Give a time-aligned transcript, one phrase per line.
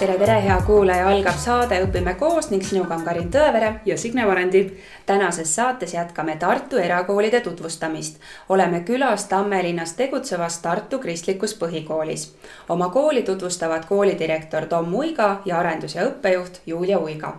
[0.00, 4.24] tere, tere, hea kuulaja, algab saade Õpime koos ning sinuga on Karin Tõevere ja Signe
[4.26, 4.62] Varendi.
[5.06, 8.16] tänases saates jätkame Tartu erakoolide tutvustamist.
[8.48, 12.32] oleme külas Tammelinnas tegutsevas Tartu Kristlikus Põhikoolis.
[12.68, 17.36] oma kooli tutvustavad koolidirektor Tom Uiga ja arendus- ja õppejuht Julia Uiga.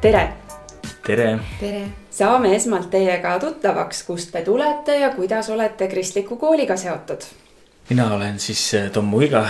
[0.00, 0.28] tere.
[1.06, 1.38] tere.
[1.60, 1.82] tere.
[2.10, 7.22] saame esmalt teiega tuttavaks, kust te tulete ja kuidas olete kristliku kooliga seotud
[7.90, 9.46] mina olen siis äh, Tom Uiga,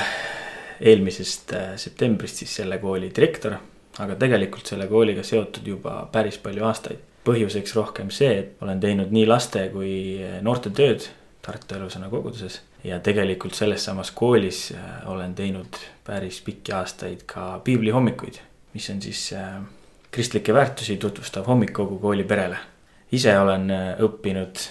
[0.81, 3.57] eelmisest äh, septembrist siis selle kooli direktor.
[3.99, 6.99] aga tegelikult selle kooliga seotud juba päris palju aastaid.
[7.25, 11.09] põhjuseks rohkem see, et olen teinud nii laste kui äh, noorte tööd
[11.43, 12.61] Tartu Elusõna koguduses.
[12.85, 14.73] ja tegelikult selles samas koolis
[15.07, 18.41] olen teinud päris pikki aastaid ka piiblihommikuid,
[18.75, 19.35] mis on siis
[20.11, 22.59] kristlikke väärtusi tutvustav hommik kogu kooli perele.
[23.13, 24.69] ise olen õppinud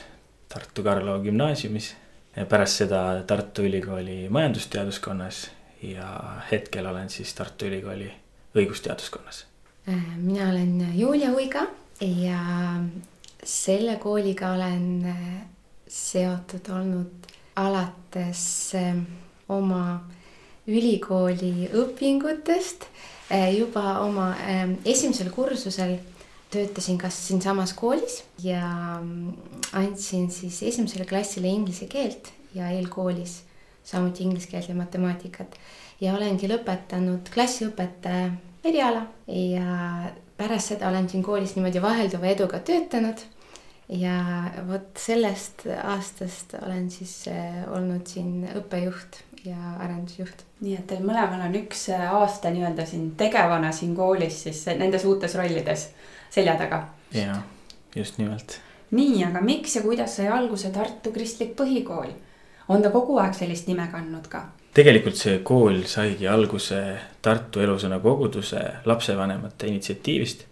[0.49, 1.95] Tartu Karlova gümnaasiumis
[2.49, 5.49] pärast seda Tartu Ülikooli majandusteaduskonnas
[5.83, 6.07] ja
[6.51, 8.11] hetkel olen siis Tartu Ülikooli
[8.55, 9.45] õigusteaduskonnas.
[9.89, 11.65] Äh, mina olen Julia Uiga
[12.01, 12.41] ja
[13.43, 15.41] selle kooliga olen äh,
[15.87, 18.95] seotud olnud alates äh,
[19.49, 20.01] oma
[20.67, 22.85] ülikooli õpingutest
[23.57, 24.27] juba oma
[24.85, 25.95] esimesel kursusel
[26.51, 28.61] töötasin kas siinsamas koolis ja
[29.01, 29.33] mm,
[29.73, 33.41] andsin siis esimesele klassile inglise keelt ja eelkoolis
[33.83, 35.55] samuti inglise keelt ja matemaatikat.
[36.01, 38.31] ja olengi lõpetanud klassiõpetaja
[38.63, 43.25] eriala ja pärast seda olen siin koolis niimoodi vahelduva eduga töötanud.
[43.89, 44.15] ja
[44.67, 50.45] vot sellest aastast olen siis äh, olnud siin õppejuht ja arendusjuht.
[50.61, 55.05] nii et teil mõlemal on üks äh, aasta nii-öelda siin tegevana siin koolis siis nendes
[55.05, 55.89] uutes rollides
[56.31, 56.83] selja taga.
[57.13, 57.41] jaa,
[57.95, 58.59] just nimelt.
[58.91, 62.11] nii, aga miks ja kuidas sai alguse Tartu Kristlik Põhikool?
[62.67, 64.45] on ta kogu aeg sellist nime kandnud ka?
[64.73, 66.81] tegelikult see kool saigi alguse
[67.21, 70.45] Tartu Elusõna koguduse lapsevanemate initsiatiivist.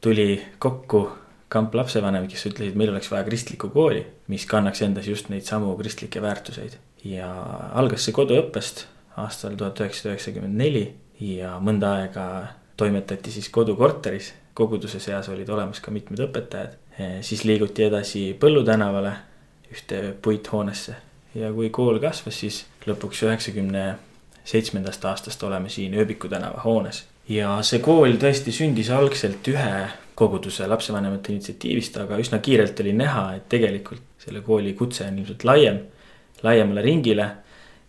[0.00, 1.06] tuli kokku
[1.48, 4.00] kamp lapsevanemaid, kes ütlesid, meil oleks vaja kristlikku kooli,
[4.32, 6.78] mis kannaks endas just neid samu kristlikke väärtuseid.
[7.04, 7.30] ja
[7.72, 8.86] algas see koduõppest
[9.20, 10.84] aastal tuhat üheksasada üheksakümmend neli
[11.20, 12.24] ja mõnda aega
[12.76, 16.76] toimetati siis kodukorteris koguduse seas olid olemas ka mitmed õpetajad.
[16.98, 19.12] Eh, siis liiguti edasi Põllu tänavale,
[19.74, 20.94] ühte puithoonesse
[21.34, 23.84] ja kui kool kasvas, siis lõpuks üheksakümne
[24.44, 27.04] seitsmendast aastast oleme siin Ööbiku tänava hoones.
[27.28, 33.24] ja see kool tõesti sündis algselt ühe koguduse lapsevanemate initsiatiivist, aga üsna kiirelt oli näha,
[33.38, 35.80] et tegelikult selle kooli kutse on ilmselt laiem,
[36.42, 37.30] laiemale ringile.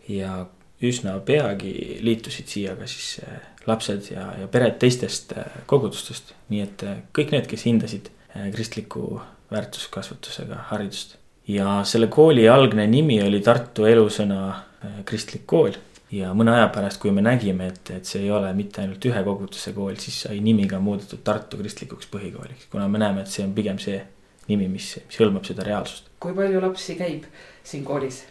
[0.08, 0.46] ja
[0.84, 6.34] üsna peagi liitusid siia ka siis eh, lapsed ja, ja pered teistest äh, kogudustest.
[6.50, 9.22] nii et äh, kõik need, kes hindasid äh, kristliku
[9.52, 11.18] väärtuskasvatusega haridust.
[11.48, 14.40] ja selle kooli algne nimi oli Tartu Elusõna
[15.06, 15.78] Kristlik Kool.
[16.12, 19.24] ja mõne aja pärast, kui me nägime, et, et see ei ole mitte ainult ühe
[19.24, 22.70] koguduse kool, siis sai nimi ka muudetud Tartu Kristlikuks Põhikooliks.
[22.72, 24.00] kuna me näeme, et see on pigem see
[24.48, 26.14] nimi, mis, mis hõlmab seda reaalsust.
[26.20, 27.26] kui palju lapsi käib
[27.64, 28.24] siin koolis?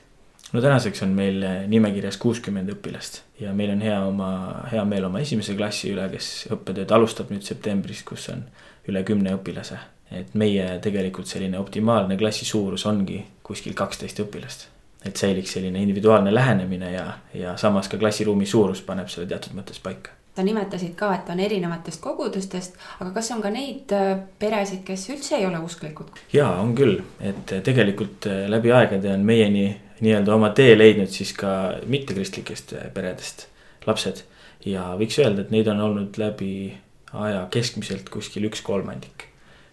[0.55, 4.31] No tänaseks on meil nimekirjas kuuskümmend õpilast ja meil on hea oma,
[4.71, 8.47] hea meel oma esimese klassi üle, kes õppetööd alustab nüüd septembris, kus on
[8.89, 9.81] üle kümne õpilase.
[10.15, 14.69] et meie tegelikult selline optimaalne klassi suurus ongi kuskil kaksteist õpilast.
[15.05, 19.83] et säiliks selline individuaalne lähenemine ja, ja samas ka klassiruumi suurus paneb selle teatud mõttes
[19.83, 24.83] paika sa nimetasid ka, et on erinevatest kogudustest, aga kas on ka neid äh, peresid,
[24.87, 26.11] kes üldse ei ole usklikud?
[26.35, 29.69] ja on küll, et tegelikult äh, läbi aegade on meieni
[30.05, 33.47] nii-öelda oma tee leidnud siis ka mittekristlikest peredest
[33.87, 34.25] lapsed.
[34.67, 36.75] ja võiks öelda, et neid on olnud läbi
[37.15, 39.29] aja keskmiselt kuskil üks kolmandik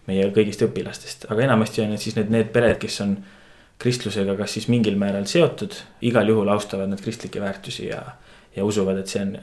[0.06, 3.16] meie kõigist õpilastest, aga enamasti on need siis need, need pered, kes on
[3.82, 5.74] kristlusega kas siis mingil määral seotud,
[6.06, 8.02] igal juhul austavad nad kristlikke väärtusi ja,
[8.56, 9.36] ja usuvad, et see on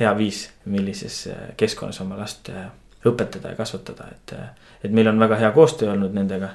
[0.00, 2.50] hea viis, millises keskkonnas oma last
[3.06, 4.34] õpetada ja kasvatada, et,
[4.84, 6.48] et meil on väga hea koostöö olnud nendega.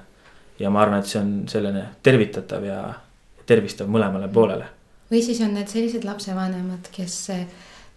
[0.59, 2.81] ja ma arvan, et see on selline tervitatav ja
[3.45, 4.65] tervistav mõlemale poolele.
[5.11, 7.31] või siis on need sellised lapsevanemad, kes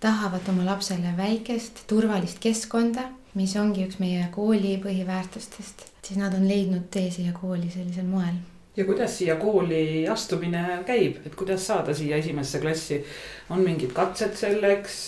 [0.00, 6.48] tahavad oma lapsele väikest turvalist keskkonda, mis ongi üks meie kooli põhiväärtustest, siis nad on
[6.48, 8.42] leidnud tee siia kooli sellisel moel
[8.76, 13.04] ja kuidas siia kooli astumine käib, et kuidas saada siia esimesse klassi?
[13.50, 14.98] on mingid katsed selleks,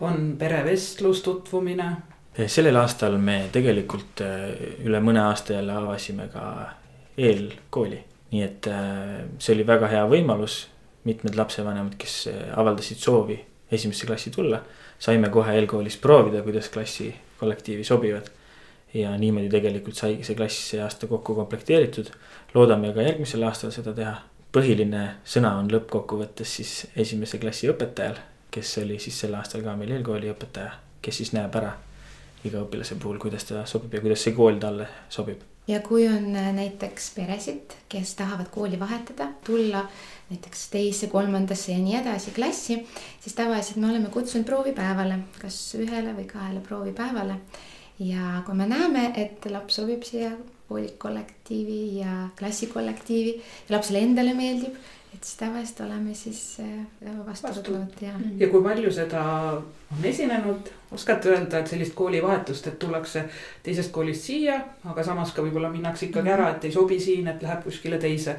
[0.00, 1.92] on perevestlus, tutvumine?
[2.46, 6.44] sellel aastal me tegelikult eh, üle mõne aasta jälle avasime ka
[7.18, 10.66] eelkooli nii et äh, see oli väga hea võimalus,
[11.08, 12.26] mitmed lapsevanemad, kes
[12.58, 13.38] avaldasid soovi
[13.72, 14.62] esimesse klassi tulla.
[14.98, 18.30] saime kohe eelkoolis proovida, kuidas klassi kollektiivi sobivad.
[18.94, 22.10] Ja niimoodi tegelikult saigi see klass see aasta kokku komplekteeritud.
[22.54, 24.16] loodame ka järgmisel aastal seda teha.
[24.52, 28.16] põhiline sõna on lõppkokkuvõttes siis esimese klassi õpetajal,
[28.50, 31.74] kes oli siis sel aastal ka meil eelkooli õpetaja, kes siis näeb ära
[32.46, 35.42] iga õpilase puhul, kuidas ta sobib ja kuidas see kool talle sobib.
[35.68, 39.84] ja kui on äh, näiteks peresid, kes tahavad kooli vahetada, tulla
[40.30, 42.78] näiteks teise, kolmandasse ja nii edasi klassi,
[43.20, 47.40] siis tavaliselt me oleme kutsunud proovipäevale, kas ühele või kahele proovipäevale.
[47.98, 50.30] Ja kui me näeme, et laps sobib siia
[50.68, 54.76] koolikollektiivi ja klassikollektiivi ja lapsele endale meeldib
[55.14, 58.12] et siis tavaliselt oleme siis äh, vastu võtnud ja.
[58.38, 59.22] ja kui palju seda
[59.56, 63.24] on esinenud, oskate öelda, et sellist koolivahetust, et tullakse
[63.64, 67.42] teisest koolist siia, aga samas ka võib-olla minnakse ikkagi ära, et ei sobi siin, et
[67.42, 68.36] läheb kuskile teise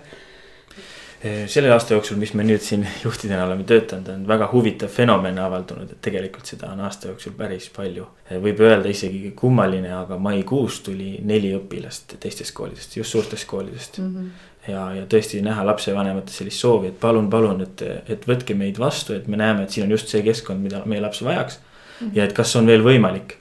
[1.21, 5.91] selle aasta jooksul, mis me nüüd siin juhtidena oleme töötanud, on väga huvitav fenomen avaldunud,
[5.91, 8.05] et tegelikult seda on aasta jooksul päris palju.
[8.43, 14.15] Võib öelda isegi kummaline, aga maikuus tuli neli õpilast teistest koolidest, just suurtest koolidest mm.
[14.15, 17.81] -hmm ja, ja tõesti näha lapsevanemates sellist soovi, et palun, palun, et,
[18.11, 21.01] et võtke meid vastu, et me näeme, et siin on just see keskkond, mida meie
[21.01, 22.07] laps vajaks mm.
[22.07, 22.11] -hmm.
[22.17, 23.37] ja et kas on veel võimalik.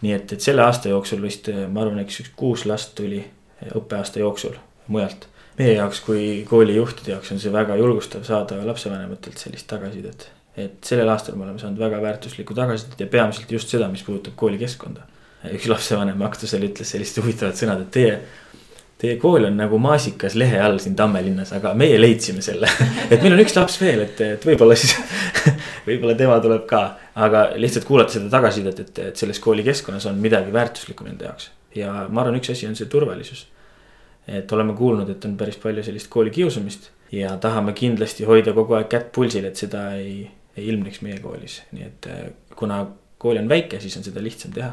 [0.00, 3.24] nii et, et selle aasta jooksul vist ma arvan, eks üks kuus last tuli
[3.74, 4.54] õppeaasta jooksul
[4.86, 5.26] mujalt
[5.60, 10.28] meie jaoks kui koolijuhtide jaoks on see väga julgustav saada lapsevanematelt sellist tagasisidet.
[10.56, 14.36] et sellel aastal me oleme saanud väga väärtuslikku tagasisidet ja peamiselt just seda, mis puudutab
[14.40, 15.06] koolikeskkonda.
[15.56, 18.16] üks lapsevanem aktusel ütles sellised huvitavad sõnad, et teie,
[19.00, 22.68] teie kool on nagu maasikas lehe all siin Tamme linnas, aga meie leidsime selle
[23.12, 24.96] et meil on üks laps veel, et, et võib-olla siis
[25.88, 26.82] võib-olla tema tuleb ka,
[27.28, 32.04] aga lihtsalt kuulata seda tagasisidet, et, et selles koolikeskkonnas on midagi väärtuslikku nende jaoks ja
[32.08, 33.46] ma arvan, üks asi on see turvalisus
[34.28, 38.90] et oleme kuulnud, et on päris palju sellist koolikiusamist ja tahame kindlasti hoida kogu aeg
[38.90, 40.22] kätt pulsil, et seda ei,
[40.56, 42.22] ei ilmneks meie koolis, nii et äh,
[42.56, 42.84] kuna
[43.20, 44.72] kool on väike, siis on seda lihtsam teha.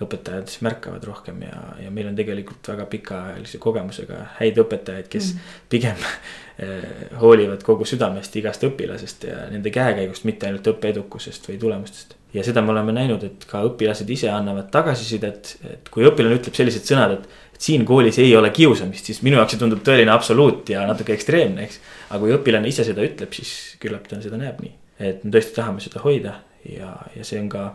[0.00, 5.34] õpetajad siis märkavad rohkem ja, ja meil on tegelikult väga pikaajalise kogemusega häid õpetajaid, kes
[5.34, 5.58] mm.
[5.68, 6.86] pigem äh,
[7.20, 12.16] hoolivad kogu südamest igast õpilasest ja nende käekäigust, mitte ainult õppeedukusest või tulemustest.
[12.32, 16.56] ja seda me oleme näinud, et ka õpilased ise annavad tagasisidet, et kui õpilane ütleb
[16.56, 20.68] sellised sõnad, et siin koolis ei ole kiusamist, siis minu jaoks see tundub tõeline absoluut
[20.72, 21.80] ja natuke ekstreemne, eks.
[22.08, 24.72] aga kui õpilane ise seda ütleb, siis küllap ta seda näeb nii,
[25.10, 27.66] et me tõesti tahame seda hoida ja, ja see on ka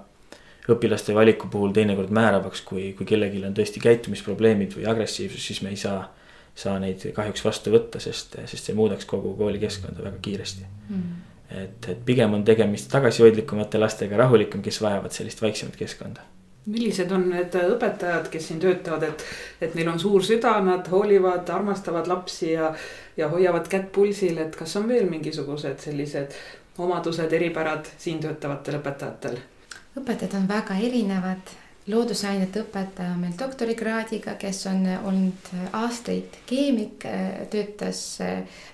[0.74, 5.70] õpilaste valiku puhul teinekord määravaks, kui, kui kellelgi on tõesti käitumisprobleemid või agressiivsus, siis me
[5.76, 6.00] ei saa,
[6.58, 11.04] saa neid kahjuks vastu võtta, sest, sest see muudaks kogu koolikeskkonda väga kiiresti mm.
[11.62, 16.26] et, et pigem on tegemist tagasihoidlikumate lastega, rahulikum, kes vajavad sellist vaiksemat keskkonda
[16.66, 19.26] millised on need õpetajad, kes siin töötavad, et,
[19.62, 22.72] et neil on suur süda, nad hoolivad, armastavad lapsi ja,
[23.18, 26.34] ja hoiavad kätt pulsil, et kas on veel mingisugused sellised
[26.82, 29.38] omadused, eripärad siin töötavatel õpetajatel?
[29.96, 31.54] õpetajad on väga erinevad.
[31.88, 37.06] loodusainete õpetaja on meil doktorikraadiga, kes on olnud aastaid keemik,
[37.54, 38.18] töötas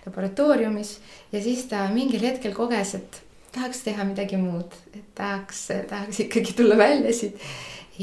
[0.06, 0.94] laboratooriumis
[1.32, 3.22] ja siis ta mingil hetkel koges, et
[3.52, 7.38] tahaks teha midagi muud, et tahaks, tahaks ikkagi tulla välja siit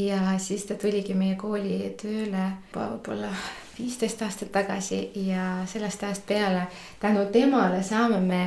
[0.07, 3.31] ja siis ta tuligi meie kooli tööle võib-olla
[3.79, 6.67] viisteist aastat tagasi ja sellest ajast peale
[7.01, 8.41] tänu temale saame me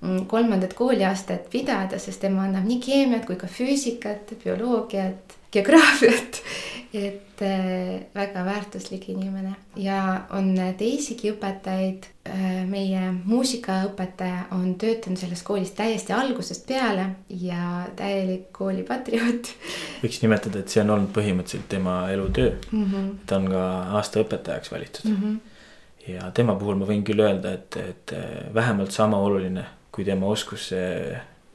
[0.00, 6.42] mm, kolmandat kooliastet pidada, sest tema annab nii keemiat kui ka füüsikat, bioloogiat, geograafiat
[6.94, 12.06] et äh, väga väärtuslik inimene ja on teisigi õpetajaid.
[12.24, 19.50] Äh, meie muusikaõpetaja on töötanud selles koolis täiesti algusest peale ja täielik kooli patrioot.
[20.04, 22.84] võiks nimetada, et see on olnud põhimõtteliselt tema elutöö mm.
[22.84, 23.10] -hmm.
[23.26, 23.66] ta on ka
[23.98, 25.20] aasta õpetajaks valitud mm.
[25.20, 26.14] -hmm.
[26.14, 30.26] ja tema puhul ma võin küll öelda, et, et äh, vähemalt sama oluline kui tema
[30.26, 30.70] oskus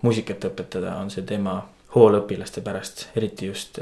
[0.01, 1.57] muusikat õpetada, on see tema
[1.95, 3.79] hool õpilaste pärast, eriti just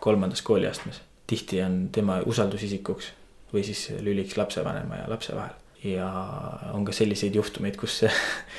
[0.00, 1.00] kolmandas kooliastmes.
[1.26, 3.12] tihti on tema usaldusisikuks
[3.52, 5.56] või siis lüliks lapsevanema ja lapse vahel.
[5.84, 6.06] ja
[6.74, 8.00] on ka selliseid juhtumeid, kus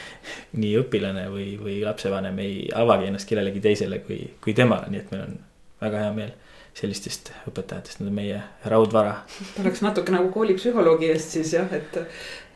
[0.62, 5.12] nii õpilane või, või lapsevanem ei avagi ennast kellelegi teisele kui, kui temale, nii et
[5.12, 5.40] meil on
[5.82, 6.32] väga hea meel
[6.80, 8.40] sellistest õpetajatest, nad on meie
[8.72, 9.18] raudvara.
[9.60, 12.00] oleks natuke nagu koolipsühholoogi eest siis jah, et.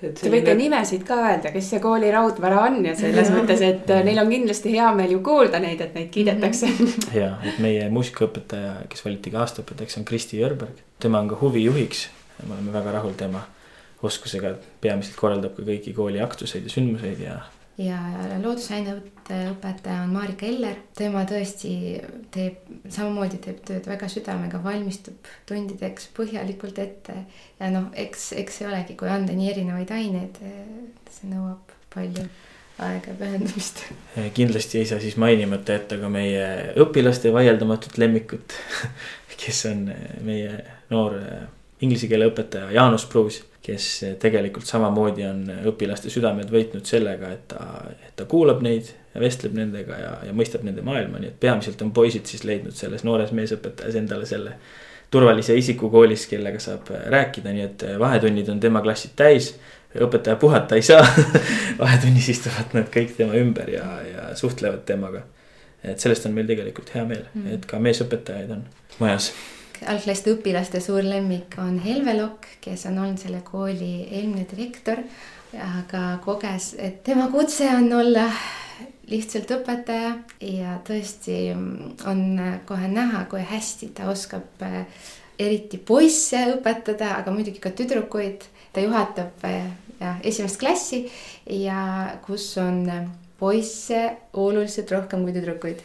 [0.04, 4.04] Te võite nimesid ka öelda, kes see kooli raudvara on ja selles mõttes, et äh,
[4.04, 6.70] neil on kindlasti hea meel ju kuulda neid, et neid kiidetakse.
[7.22, 12.08] ja, et meie muusikaõpetaja, kes valiti ka aastaõpetajaks, on Kristi Jörberg, tema on ka huvijuhiks.
[12.44, 13.46] me oleme väga rahul tema
[14.04, 17.40] oskusega, peamiselt korraldab ka kõiki kooli aktuseid ja sündmuseid ja
[17.82, 17.98] ja
[18.44, 21.74] loodusaineõppe õpetaja on Marika Eller, tema tõesti
[22.34, 27.16] teeb, samamoodi teeb tööd väga südamega, valmistub tundideks põhjalikult ette.
[27.60, 30.42] ja noh, eks, eks see olegi, kui anda nii erinevaid aineid,
[31.10, 32.28] see nõuab palju
[32.84, 33.84] aega ja pühendumist.
[34.34, 36.46] kindlasti ei saa siis mainimata jätta ka meie
[36.82, 38.56] õpilaste vaieldamatut lemmikut
[39.44, 39.88] kes on
[40.26, 40.58] meie
[40.94, 41.18] noor
[41.84, 43.86] inglise keele õpetaja Jaanus Pruus kes
[44.20, 49.56] tegelikult samamoodi on õpilaste südamed võitnud sellega, et ta, et ta kuulab neid ja vestleb
[49.56, 53.32] nendega ja, ja mõistab nende maailma, nii et peamiselt on poisid siis leidnud selles noores
[53.36, 54.58] meesõpetajas endale selle
[55.14, 59.54] turvalise isiku koolis, kellega saab rääkida, nii et vahetunnid on tema klassid täis.
[59.94, 61.04] õpetaja puhata ei saa
[61.82, 65.22] vahetunnis istuvad nad kõik tema ümber ja, ja suhtlevad temaga.
[65.84, 68.64] et sellest on meil tegelikult hea meel mm, et ka meesõpetajaid on
[69.00, 69.34] majas
[69.88, 75.04] algklasside õpilaste suur lemmik on Helve Lokk, kes on olnud selle kooli eelmine direktor.
[75.54, 78.24] aga koges, et tema kutse on olla
[79.06, 81.36] lihtsalt õpetaja ja tõesti
[82.10, 82.24] on
[82.66, 84.88] kohe näha, kui hästi ta oskab äh,
[85.38, 88.50] eriti poisse õpetada, aga muidugi ka tüdrukuid.
[88.74, 91.04] ta juhatab äh, jah, esimest klassi
[91.46, 92.88] ja kus on
[93.38, 94.00] poisse
[94.34, 95.84] oluliselt rohkem kui tüdrukuid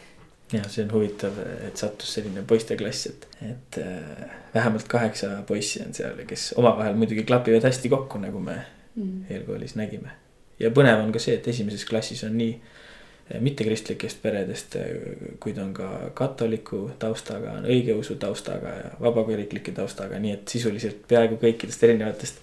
[0.53, 1.37] ja see on huvitav,
[1.67, 7.23] et sattus selline poisteklass, et, et äh, vähemalt kaheksa poissi on seal, kes omavahel muidugi
[7.23, 8.57] klapivad hästi kokku, nagu me
[8.95, 9.29] mm.
[9.29, 10.15] eelkoolis nägime.
[10.59, 15.61] ja põnev on ka see, et esimeses klassis on nii äh, mittekristlikest peredest, äh, kuid
[15.61, 21.89] on ka katoliku taustaga, on õigeusu taustaga ja vabakiriklike taustaga, nii et sisuliselt peaaegu kõikidest
[21.89, 22.41] erinevatest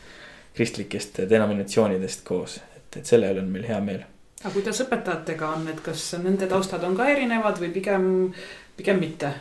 [0.54, 4.06] kristlikest denominatsioonidest koos, et, et selle üle on meil hea meel
[4.45, 8.09] aga kuidas õpetajatega on, et kas nende taustad on ka erinevad või pigem,
[8.76, 9.33] pigem mitte?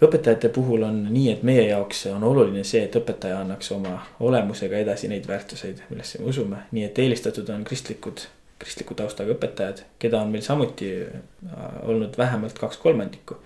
[0.00, 4.78] õpetajate puhul on nii, et meie jaoks on oluline see, et õpetaja annaks oma olemusega
[4.80, 8.22] edasi neid väärtuseid, millesse me usume, nii et eelistatud on kristlikud,
[8.60, 13.36] kristliku taustaga õpetajad, keda on meil samuti äh, olnud vähemalt kaks kolmandikku.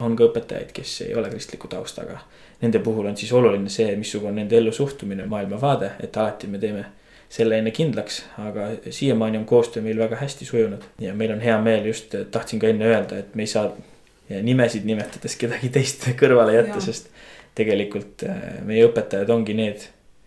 [0.00, 2.18] on ka õpetajaid, kes ei ole kristliku taustaga.
[2.60, 6.84] Nende puhul on siis oluline see, missugune on nende ellusuhtumine, maailmavaade, et alati me teeme
[7.28, 11.58] selle enne kindlaks, aga siiamaani on koostöö meil väga hästi sujunud ja meil on hea
[11.62, 13.70] meel just, tahtsin ka enne öelda, et me ei saa
[14.30, 17.10] nimesid nimetades kedagi teist kõrvale jätta, sest
[17.56, 19.86] tegelikult äh, meie õpetajad ongi need,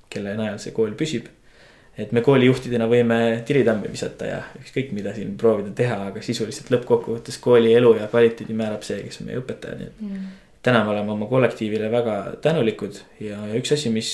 [0.09, 1.27] kelle najal see kool püsib.
[1.99, 3.15] et me koolijuhtidena võime
[3.45, 8.55] tiritammi visata ja ükskõik mida siin proovida teha, aga sisuliselt lõppkokkuvõttes kooli elu ja kvaliteedi
[8.55, 10.29] määrab see, kes on meie õpetaja, nii et mm.
[10.63, 14.13] täna me oleme oma kollektiivile väga tänulikud ja, ja üks asi, mis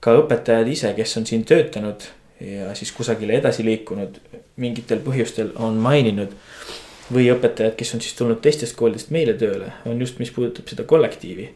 [0.00, 2.06] ka õpetajad ise, kes on siin töötanud
[2.40, 4.20] ja siis kusagile edasi liikunud
[4.56, 6.34] mingitel põhjustel on maininud.
[7.08, 10.84] või õpetajad, kes on siis tulnud teistest koolidest meile tööle, on just, mis puudutab seda
[10.84, 11.48] kollektiivi.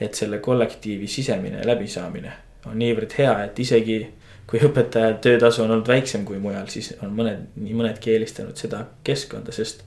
[0.00, 2.32] et selle kollektiivi sisemine läbisaamine
[2.66, 4.06] on niivõrd hea, et isegi
[4.46, 8.84] kui õpetaja töötasu on olnud väiksem kui mujal, siis on mõned, nii mõnedki eelistanud seda
[9.04, 9.84] keskkonda, sest.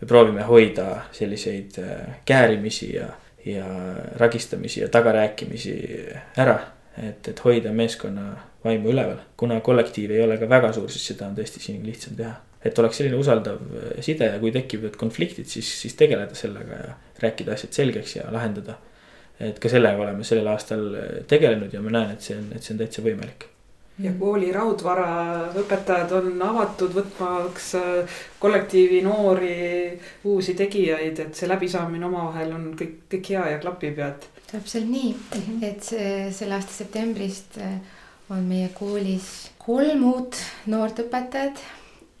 [0.00, 3.06] me proovime hoida selliseid äh, käärimisi ja,
[3.44, 3.66] ja
[4.16, 5.76] ragistamisi ja tagarääkimisi
[6.36, 6.58] ära
[7.02, 8.26] et, et hoida meeskonna
[8.64, 9.22] vaimu üleval.
[9.36, 12.34] kuna kollektiiv ei ole ka väga suur, siis seda on tõesti siin lihtsam teha.
[12.64, 16.94] et oleks selline usaldav eh, side ja kui tekivad konfliktid, siis, siis tegeleda sellega ja
[17.22, 18.78] rääkida asjad selgeks ja lahendada.
[19.40, 22.62] et ka sellega oleme sellel aastal eh, tegelenud ja ma näen, et see on, et
[22.62, 23.50] see on täitsa võimalik
[24.02, 25.10] ja kooli raudvara
[25.56, 29.58] õpetajad on avatud võtmaks eh, kollektiivi noori
[30.24, 34.88] uusi tegijaid, et see läbisaamine omavahel on kõik, kõik hea ja klapib ja et täpselt
[34.90, 35.64] nii mm, -hmm.
[35.64, 37.78] et see, selle aasta septembrist äh,
[38.30, 41.62] on meie koolis kolm uut noort õpetajat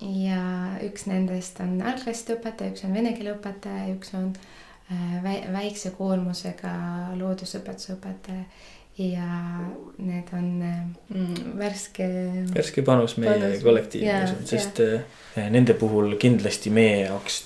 [0.00, 0.42] ja
[0.86, 4.32] üks nendest on algklasside õpetaja, üks on vene keele õpetaja ja üks on
[4.92, 6.72] äh, väikse koormusega
[7.18, 8.44] loodusõpetuse õpetaja
[8.96, 9.26] ja
[9.98, 10.46] need on
[11.08, 12.06] mm, värske.
[12.54, 13.62] värske panus meie panus.
[13.62, 14.14] kollektiivi,
[14.48, 15.02] sest ja.
[15.52, 17.42] Nende puhul kindlasti meie jaoks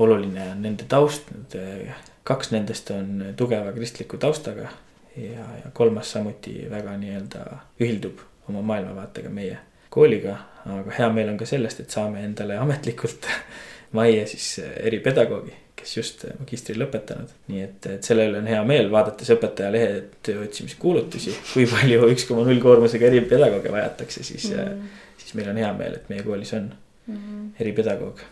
[0.00, 1.92] oluline on nende taust, nende
[2.24, 4.68] kaks nendest on tugeva kristliku taustaga
[5.16, 7.44] ja, ja kolmas samuti väga nii-öelda
[7.80, 9.58] ühildub oma maailmavaatega meie
[9.90, 10.36] kooliga.
[10.66, 13.26] aga hea meel on ka sellest, et saame endale ametlikult
[13.98, 17.32] majja siis eripedagoogi, kes just magistri lõpetanud.
[17.52, 21.66] nii et, et selle üle on hea meel, vaadates õpetaja lehe töö otsimise kuulutusi, kui
[21.70, 25.02] palju üks koma null koormusega eripedagooge vajatakse, siis mm, -hmm.
[25.24, 27.50] siis meil on hea meel, et meie koolis on mm -hmm.
[27.60, 28.22] eripedagoog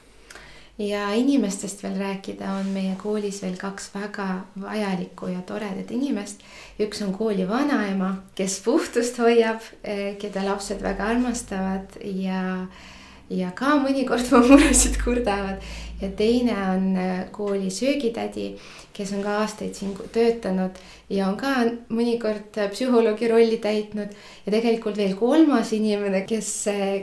[0.81, 4.29] ja inimestest veel rääkida, on meie koolis veel kaks väga
[4.61, 6.41] vajalikku ja toredat inimest.
[6.81, 12.67] üks on kooli vanaema, kes puhtust hoiab, eh, keda lapsed väga armastavad ja,
[13.31, 15.61] ja ka mõnikord oma muresid kurdavad.
[16.01, 18.55] ja teine on eh, kooli söögitädi
[19.01, 20.79] kes on ka aastaid siin töötanud
[21.11, 21.53] ja on ka
[21.91, 24.15] mõnikord psühholoogi rolli täitnud.
[24.47, 26.53] ja tegelikult veel kolmas inimene, kes,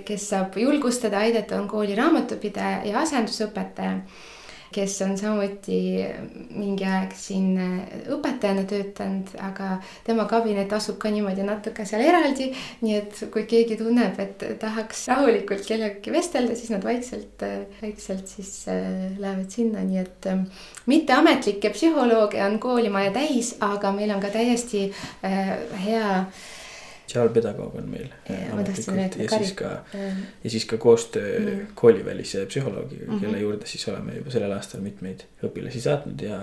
[0.08, 4.00] kes saab julgustada, aidata, on kooli raamatupidaja ja asendusõpetaja
[4.74, 5.80] kes on samuti
[6.58, 7.56] mingi aeg siin
[8.14, 12.52] õpetajana töötanud, aga tema kabinet asub ka niimoodi natuke seal eraldi.
[12.82, 17.46] nii et kui keegi tunneb, et tahaks rahulikult kellegagi vestelda, siis nad vaikselt,
[17.82, 20.46] vaikselt siis äh, lähevad sinna, nii et ähm,
[20.90, 24.88] mitteametlikke psühholooge on koolimaja täis, aga meil on ka täiesti
[25.26, 26.14] äh, hea
[27.08, 28.08] sotsiaalpedagoog on meil
[29.24, 31.68] Ja, siis ka Ähm, ja siis ka koostöö Mm.
[31.76, 33.22] koolivälise psühholoogiga mm, -hmm.
[33.22, 36.42] kelle juurde siis oleme juba sellel aastal mitmeid õpilasi saatnud ja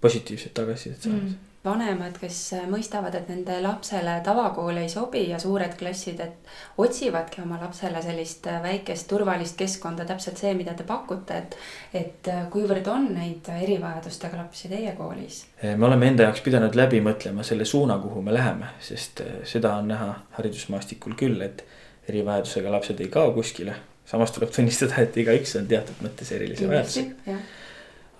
[0.00, 1.34] positiivset tagasisidet saanud mm.
[1.66, 7.58] vanemad, kes mõistavad, et nende lapsele tavakool ei sobi ja suured klassid, et otsivadki oma
[7.60, 11.58] lapsele sellist väikest turvalist keskkonda, täpselt see, mida te pakute, et
[11.96, 15.44] et kuivõrd on neid erivajadustega lapsi teie koolis?
[15.62, 19.76] me oleme enda jaoks pidanud läbi mõtlema selle suuna, kuhu me läheme, sest eh, seda
[19.80, 21.64] on näha haridusmaastikul küll, et
[22.08, 23.74] erivajadusega lapsed ei kao kuskile.
[24.06, 27.38] samas tuleb tunnistada, et igaüks on teatud mõttes erilise vajadusega.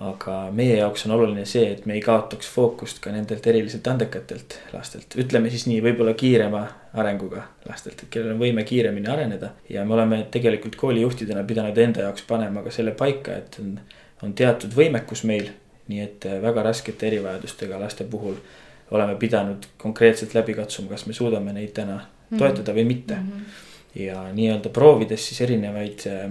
[0.00, 4.58] Aga meie jaoks on oluline see, et me ei kaotaks fookust ka nendelt eriliselt andekatelt
[4.74, 6.66] lastelt, ütleme siis nii, võib-olla kiirema
[7.00, 9.54] arenguga lastelt, et kellel on võime kiiremini areneda.
[9.72, 13.78] ja me oleme tegelikult koolijuhtidena pidanud enda jaoks panema ka selle paika, et on,
[14.22, 15.48] on teatud võimekus meil.
[15.88, 18.34] nii et eh, väga raskete erivajadustega laste puhul
[18.90, 22.00] oleme pidanud konkreetselt läbi katsuma, kas me suudame neid täna
[22.38, 24.02] toetada või mitte Mm -hmm.
[24.02, 26.30] ja nii-öelda proovides siis erinevaid äh,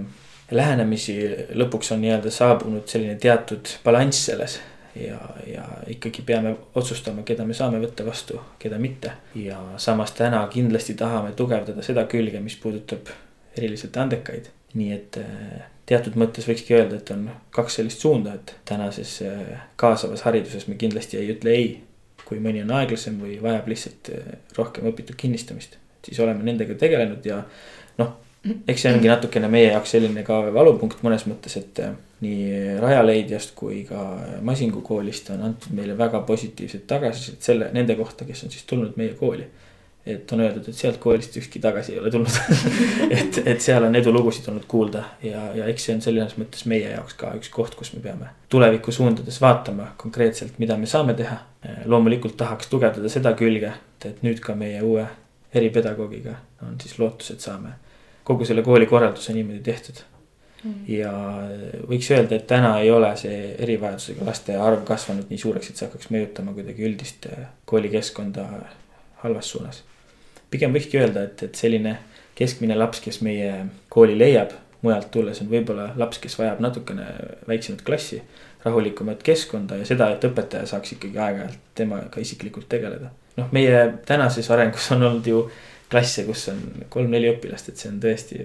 [0.50, 1.18] lähenemisi,
[1.58, 4.60] lõpuks on nii-öelda saabunud selline teatud balanss selles.
[4.96, 9.12] ja, ja ikkagi peame otsustama, keda me saame võtta vastu, keda mitte.
[9.34, 13.10] ja samas täna kindlasti tahame tugevdada seda külge, mis puudutab
[13.56, 14.52] eriliselt andekaid.
[14.74, 19.66] nii et äh, teatud mõttes võikski öelda, et on kaks sellist suunda, et tänases äh,
[19.76, 21.82] kaasavas hariduses me kindlasti ei ütle ei.
[22.26, 27.26] kui mõni on aeglasem või vajab lihtsalt äh, rohkem õpitud kinnistamist, siis oleme nendega tegelenud
[27.26, 27.42] ja
[27.98, 28.16] noh,
[28.68, 33.54] eks see ongi natukene meie jaoks selline ka valupunkt mõnes mõttes, et äh, nii Rajaleidjast
[33.58, 34.02] kui ka
[34.46, 38.96] Masingu koolist on antud meile väga positiivset tagasisidet selle, nende kohta, kes on siis tulnud
[39.00, 39.46] meie kooli.
[40.06, 42.36] et on öeldud, et sealt koolist ükski tagasi ei ole tulnud
[43.18, 46.92] et, et seal on edulugusid olnud kuulda ja, ja eks see on selles mõttes meie
[46.92, 51.40] jaoks ka üks koht, kus me peame tulevikku suundades vaatama konkreetselt, mida me saame teha.
[51.90, 53.72] loomulikult tahaks tugevdada seda külge,
[54.04, 55.08] et nüüd ka meie uue
[55.54, 57.74] eripedagoogiga on siis lootus, et saame
[58.26, 60.02] kogu selle kooli korralduse niimoodi tehtud.
[60.88, 61.12] ja
[61.86, 65.86] võiks öelda, et täna ei ole see erivajadusega laste arv kasvanud nii suureks, et see
[65.86, 68.46] hakkaks mõjutama kuidagi üldist äh, koolikeskkonda
[69.22, 69.84] halvas suunas.
[70.50, 71.98] pigem võikski öelda, et, et selline
[72.34, 73.52] keskmine laps, kes meie
[73.88, 77.06] kooli leiab mujalt tulles, on võib-olla laps, kes vajab natukene
[77.48, 78.20] väiksemat klassi,
[78.64, 83.12] rahulikumat keskkonda ja seda, et õpetaja saaks ikkagi aeg-ajalt temaga isiklikult tegeleda.
[83.36, 85.46] noh, meie tänases arengus on olnud ju
[85.90, 88.44] klasse, kus on kolm-neli õpilast, et see on tõesti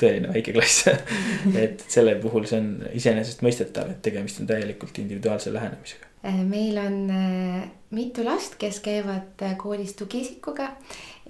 [0.00, 0.88] tõeline väike klass.
[1.64, 6.08] et selle puhul see on iseenesestmõistetav, et tegemist on täielikult individuaalse lähenemisega.
[6.44, 10.72] meil on äh, mitu last, kes käivad äh, koolis tugiisikuga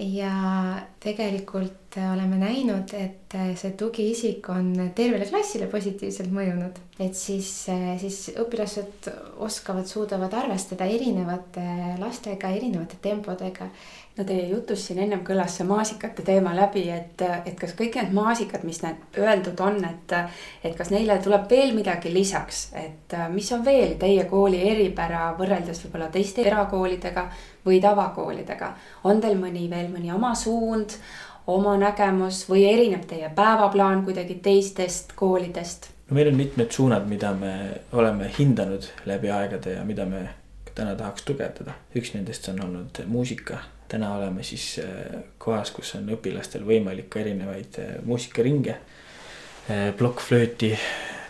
[0.00, 0.32] ja
[1.00, 6.78] tegelikult äh, oleme näinud, et äh, see tugiisik on tervele klassile positiivselt mõjunud.
[7.00, 7.48] et siis,
[8.00, 9.08] siis õpilased
[9.40, 11.64] oskavad, suudavad arvestada erinevate
[11.98, 13.70] lastega, erinevate tempodega.
[14.18, 18.12] No teie jutus siin ennem kõlas see maasikate teema läbi, et, et kas kõik need
[18.12, 20.12] maasikad, mis need öeldud on, et,
[20.66, 25.80] et kas neile tuleb veel midagi lisaks, et mis on veel teie kooli eripära võrreldes
[25.86, 27.30] võib-olla teiste erakoolidega
[27.66, 28.72] või tavakoolidega.
[29.04, 30.96] on teil mõni veel mõni oma suund,
[31.46, 35.90] oma nägemus või erineb teie päevaplaan kuidagi teistest koolidest?
[36.08, 37.54] no meil on mitmed suunad, mida me
[37.92, 40.28] oleme hindanud läbi aegade ja mida me
[40.74, 41.74] täna tahaks tugevdada.
[41.96, 43.58] üks nendest on olnud muusika.
[43.88, 48.76] täna oleme siis äh, kohas, kus on õpilastel võimalik ka erinevaid äh, muusikaringe,
[49.98, 50.72] plokkflööti.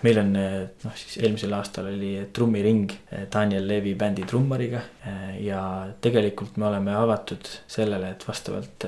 [0.02, 4.80] Meil on äh, noh, siis eelmisel aastal oli trummiring äh, Daniel Levi bändi trummariga
[5.40, 5.62] ja
[6.00, 8.84] tegelikult me oleme avatud sellele, et vastavalt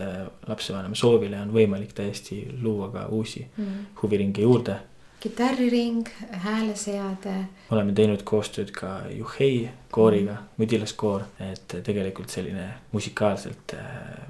[0.49, 3.85] lapsevanema soovile on võimalik täiesti luua ka uusi mm..
[4.03, 4.79] huviringe juurde
[5.23, 6.09] kitarriring,
[6.43, 7.35] hääleseade,
[7.71, 13.77] oleme teinud koostööd ka Juhei kooriga, mudilaskoor, et tegelikult selline musikaalselt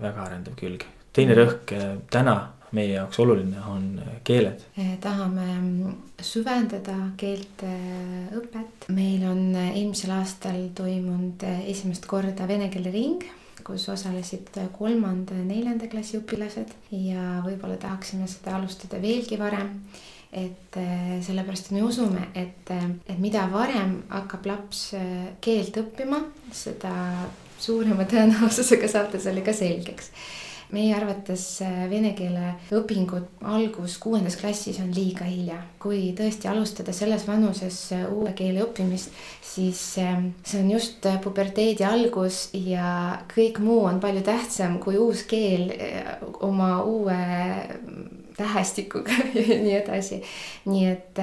[0.02, 0.84] väga arendav külg.
[1.12, 2.36] teine rõhk äh, täna
[2.76, 4.64] meie jaoks oluline on äh, keeled.
[5.00, 7.70] Tahame mm, süvendada keelte
[8.38, 8.88] õpet.
[8.94, 13.26] meil on eh, eelmisel aastal toimunud esimest korda vene keele ring,
[13.66, 19.76] kus osalesid eh, kolmanda-neljanda klassi õpilased ja võib-olla tahaksime seda alustada veelgi varem
[20.32, 20.78] et
[21.20, 24.78] sellepärast, me usume, et, et mida varem hakkab laps
[25.44, 26.22] keelt õppima,
[26.56, 26.92] seda
[27.60, 30.08] suurema tõenäosusega saab ta selle ka selgeks
[30.72, 35.60] meie arvates eh, vene keele õpingud algus kuuendas klassis on liiga hilja.
[35.82, 39.12] kui tõesti alustada selles vanuses eh, uue keele õppimist,
[39.44, 45.26] siis eh, see on just puberteedi algus ja kõik muu on palju tähtsam kui uus
[45.28, 45.68] keel
[46.40, 47.20] oma uue
[48.36, 50.22] tähestikuga ja nii edasi.
[50.64, 51.22] nii et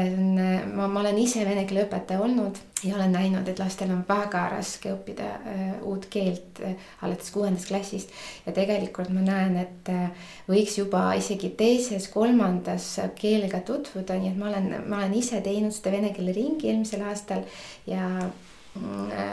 [0.74, 4.46] ma, ma olen ise vene keele õpetaja olnud ja olen näinud, et lastel on väga
[4.54, 8.12] raske õppida äh, uut keelt äh, alates kuuendast klassist.
[8.46, 14.52] ja tegelikult ma näen, et äh, võiks juba isegi teises-kolmandas keelega tutvuda, nii et ma
[14.52, 17.44] olen, ma olen ise teinud seda vene keele ringi eelmisel aastal
[17.88, 18.06] ja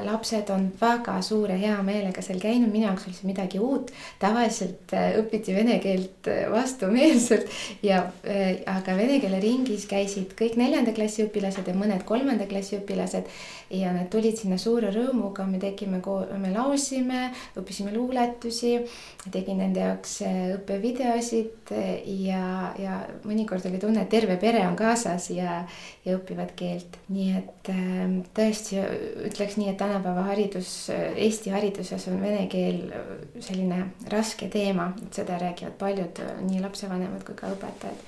[0.07, 3.91] lapsed on väga suure heameelega seal käinud, minu jaoks oli see midagi uut.
[4.23, 7.51] tavaliselt äh, õpiti vene keelt äh, vastumeelselt
[7.87, 12.79] ja, äh, aga vene keele ringis käisid kõik neljanda klassi õpilased ja mõned kolmanda klassi
[12.81, 13.31] õpilased
[13.71, 15.99] ja nad tulid sinna suure rõõmuga, me tegime,
[16.39, 17.23] me laulsime,
[17.59, 18.77] õppisime luuletusi,
[19.35, 21.89] tegin nende jaoks äh, õppevideosid äh,
[22.27, 25.59] ja, ja mõnikord oli tunne, et terve pere on kaasas ja,
[26.07, 27.01] ja õpivad keelt.
[27.11, 28.79] nii et ähm, tõesti
[29.27, 32.83] ütleks nii, et tänapäeva haridus, Eesti hariduses on vene keel
[33.43, 38.03] selline raske teema, et seda räägivad paljud nii lapsevanemad kui ka õpetajad.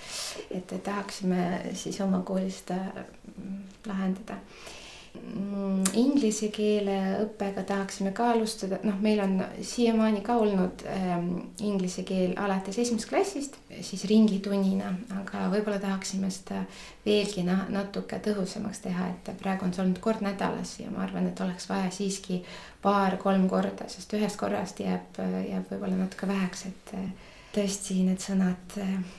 [0.55, 2.79] et tahaksime siis oma koolis seda
[3.87, 4.39] lahendada
[5.99, 11.29] inglise keele õppega tahaksime ka alustada, noh, meil on siiamaani ka olnud ähm,
[11.65, 16.63] inglise keel alates esimesest klassist, siis ringitunnina, aga võib-olla tahaksime seda
[17.07, 21.31] veelgi na natuke tõhusamaks teha, et praegu on see olnud kord nädalas ja ma arvan,
[21.31, 22.43] et oleks vaja siiski
[22.85, 26.95] paar-kolm korda, sest ühest korrast jääb, jääb võib-olla natuke väheks, et
[27.57, 28.79] tõesti need sõnad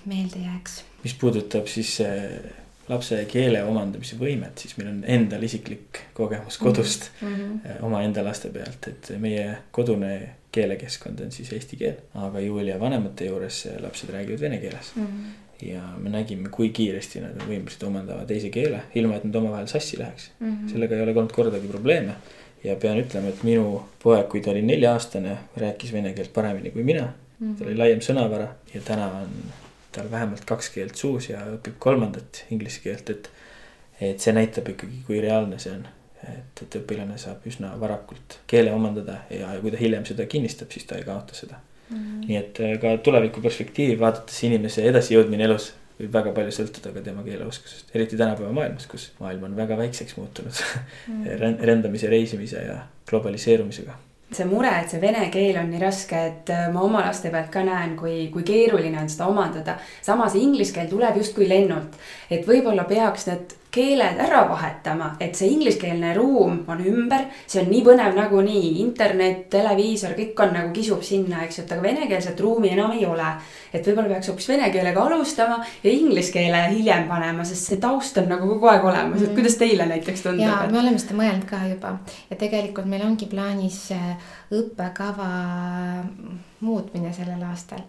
[0.10, 0.82] meelde jääks.
[1.04, 6.65] mis puudutab siis äh lapse keele omandamise võimet, siis meil on endal isiklik kogemus mhm.
[6.65, 7.84] kodust mm -hmm.
[7.86, 13.67] omaenda laste pealt, et meie kodune keelekeskkond on siis eesti keel, aga Julia vanemate juures
[13.84, 15.06] lapsed räägivad vene keeles mm.
[15.06, 15.67] -hmm.
[15.67, 19.67] ja me nägime, kui kiiresti nad on võimelised omandama teise keele, ilma et nad omavahel
[19.67, 20.52] sassi läheks mm.
[20.52, 20.71] -hmm.
[20.71, 22.13] sellega ei ole olnud kordagi probleeme.
[22.63, 26.84] ja pean ütlema, et minu poeg, kui ta oli nelja-aastane, rääkis vene keelt paremini kui
[26.84, 27.02] mina
[27.39, 27.52] mm.
[27.54, 27.58] -hmm.
[27.58, 29.30] tal oli laiem sõnavara ja täna on
[29.99, 33.31] tal vähemalt kaks keelt suus ja õpib kolmandat inglise keelt, et.
[33.99, 35.88] et see näitab ikkagi, kui reaalne see on.
[36.19, 40.71] et, et õpilane saab üsna varakult keele omandada ja, ja kui ta hiljem seda kinnistab,
[40.75, 41.55] siis ta ei kaota seda
[41.89, 41.97] mm.
[41.97, 42.25] -hmm.
[42.27, 47.05] nii et äh, ka tuleviku perspektiivi vaadates inimese edasijõudmine elus võib väga palju sõltuda ka
[47.07, 50.51] tema keeleoskusest, eriti tänapäeva maailmas, kus maailm on väga väikseks muutunud
[51.07, 51.23] mm.
[51.25, 51.65] -hmm.
[51.71, 52.77] rändamise, reisimise ja
[53.09, 53.97] globaliseerumisega
[54.31, 57.49] see mure, et see vene keel on nii raske, et äh, ma oma laste pealt
[57.53, 59.79] ka näen, kui, kui keeruline on seda omandada.
[60.05, 61.97] samas inglise keel tuleb justkui lennult,
[62.29, 67.69] et võib-olla peaks need keeled ära vahetama, et see ingliskeelne ruum on ümber, see on
[67.69, 72.41] nii põnev nagunii, internet, televiisor, kõik on nagu kisub sinna, eks ju, et aga venekeelset
[72.41, 73.29] ruumi enam ei ole.
[73.73, 78.17] et võib-olla peaks hoopis vene keelega alustama ja inglise keele hiljem panema, sest see taust
[78.17, 79.36] on nagu kogu aeg olemas, et mm.
[79.38, 80.45] kuidas teile näiteks tundub?
[80.47, 80.73] ja et...
[80.73, 81.93] me oleme seda mõelnud ka juba
[82.29, 85.29] ja tegelikult meil ongi plaanis äh, õppekava
[86.65, 87.86] muutmine sellel aastal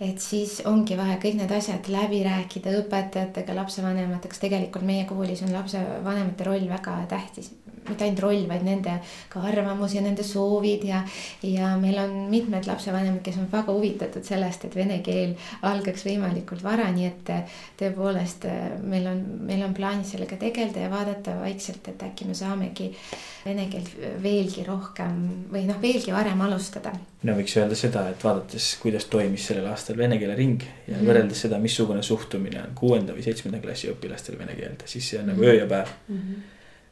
[0.00, 5.52] et siis ongi vaja kõik need asjad läbi rääkida õpetajatega, lapsevanematega, tegelikult meie koolis on
[5.52, 7.52] lapsevanemate roll väga tähtis
[7.88, 8.96] mitte ainult roll, vaid nende
[9.32, 11.00] ka arvamus ja nende soovid ja,
[11.46, 15.34] ja meil on mitmed lapsevanemad, kes on väga huvitatud sellest, et vene keel
[15.66, 17.32] algaks võimalikult vara, nii et
[17.80, 18.46] tõepoolest
[18.84, 22.90] meil on, meil on plaanis sellega tegeleda ja vaadata vaikselt, et äkki me saamegi
[23.44, 25.16] vene keelt veelgi rohkem
[25.52, 26.92] või noh, veelgi varem alustada.
[27.24, 31.08] no võiks öelda seda, et vaadates, kuidas toimis sellel aastal vene keele ring ja mm.
[31.08, 35.30] võrreldes seda, missugune suhtumine on kuuenda või seitsmenda klassi õpilastel vene keelde, siis see on
[35.30, 35.34] mm.
[35.34, 36.16] nagu öö ja päev mm.
[36.16, 36.48] -hmm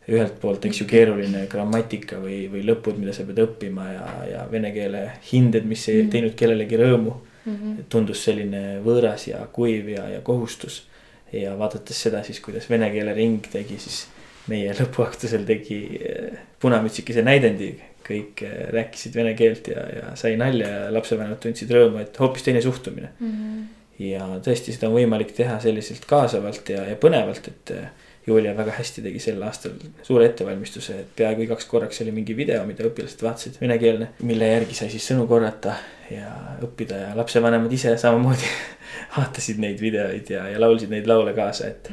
[0.09, 4.44] ühelt poolt, eks ju, keeruline grammatika või, või lõpud, mida sa pead õppima ja, ja
[4.51, 6.12] vene keele hinded, mis ei mm.
[6.14, 7.57] teinud kellelegi rõõmu mm.
[7.57, 7.88] -hmm.
[7.92, 10.87] tundus selline võõras ja kuiv ja, ja kohustus.
[11.33, 14.07] ja vaadates seda siis, kuidas vene keele ring tegi, siis
[14.49, 17.75] meie lõpuaktusel tegi eh, punamütsikese näidendi.
[18.09, 22.47] kõik eh, rääkisid vene keelt ja, ja sai nalja ja lapsevanemad tundsid rõõmu, et hoopis
[22.47, 23.33] teine suhtumine mm.
[23.33, 23.64] -hmm.
[24.09, 27.90] ja tõesti, seda on võimalik teha selliselt kaasavalt ja, ja põnevalt, et eh,
[28.29, 32.61] Julia väga hästi tegi sel aastal suure ettevalmistuse, et peaaegu igaks korraks oli mingi video,
[32.69, 34.11] mida õpilased vaatasid, venekeelne.
[34.29, 35.77] mille järgi sai siis sõnu korrata
[36.12, 36.33] ja
[36.64, 38.51] õppida ja lapsevanemad ise samamoodi
[39.17, 41.93] vaatasid neid videoid ja, ja laulsid neid laule kaasa, et.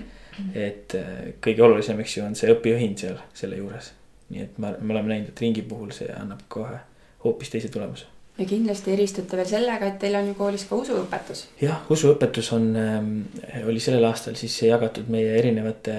[0.53, 3.93] et äh, kõige olulisem, eks ju, on see õpiühind seal selle juures.
[4.29, 6.81] nii et me, me oleme näinud, et ringi puhul see annab kohe
[7.23, 11.45] hoopis teise tulemuse ja kindlasti eristute veel sellega, et teil on ju koolis ka usuõpetus.
[11.61, 13.13] jah, usuõpetus on ähm,,
[13.65, 15.95] oli sellel aastal siis jagatud meie erinevate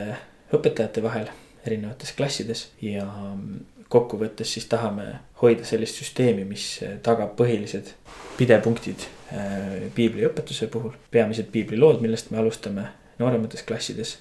[0.55, 1.31] õpetajate vahel
[1.67, 5.07] erinevates klassides ja ähm, kokkuvõttes siis tahame
[5.43, 6.67] hoida sellist süsteemi, mis
[7.07, 7.93] tagab põhilised
[8.37, 10.95] pidepunktid äh, piibliõpetuse puhul.
[11.11, 14.19] peamised piiblilood, millest me alustame nooremates klassides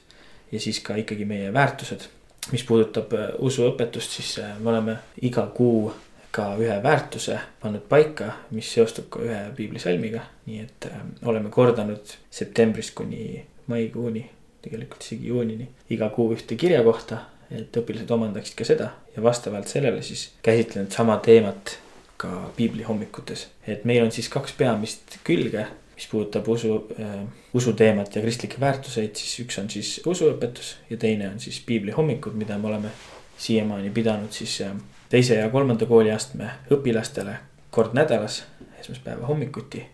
[0.51, 2.07] ja siis ka ikkagi meie väärtused.
[2.51, 5.91] mis puudutab äh, usuõpetust, siis äh, me oleme iga kuu
[6.35, 10.25] ka ühe väärtuse pannud paika, mis seostub ka ühe piiblisalmiga.
[10.45, 14.25] nii et äh, oleme kordanud septembrist kuni maikuuni,
[14.61, 19.69] tegelikult isegi juunini, iga kuu ühte kirja kohta, et õpilased omandaksid ka seda ja vastavalt
[19.69, 21.77] sellele siis käsitlenud sama teemat
[22.17, 23.47] ka piiblihommikutes.
[23.67, 27.19] et meil on siis kaks peamist külge mis puudutab usu äh,,
[27.53, 32.57] usuteemat ja kristlikke väärtuseid, siis üks on siis usuõpetus ja teine on siis piiblihommikud, mida
[32.59, 32.91] me oleme
[33.39, 34.75] siiamaani pidanud siis äh,
[35.09, 37.37] teise ja kolmanda kooliastme õpilastele
[37.75, 38.43] kord nädalas,
[38.79, 39.85] esmaspäeva hommikuti.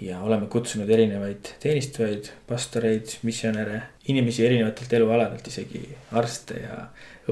[0.00, 5.80] ja oleme kutsunud erinevaid teenistujaid, pastoreid, missionäre, inimesi erinevatelt elualadelt, isegi
[6.12, 6.76] arste ja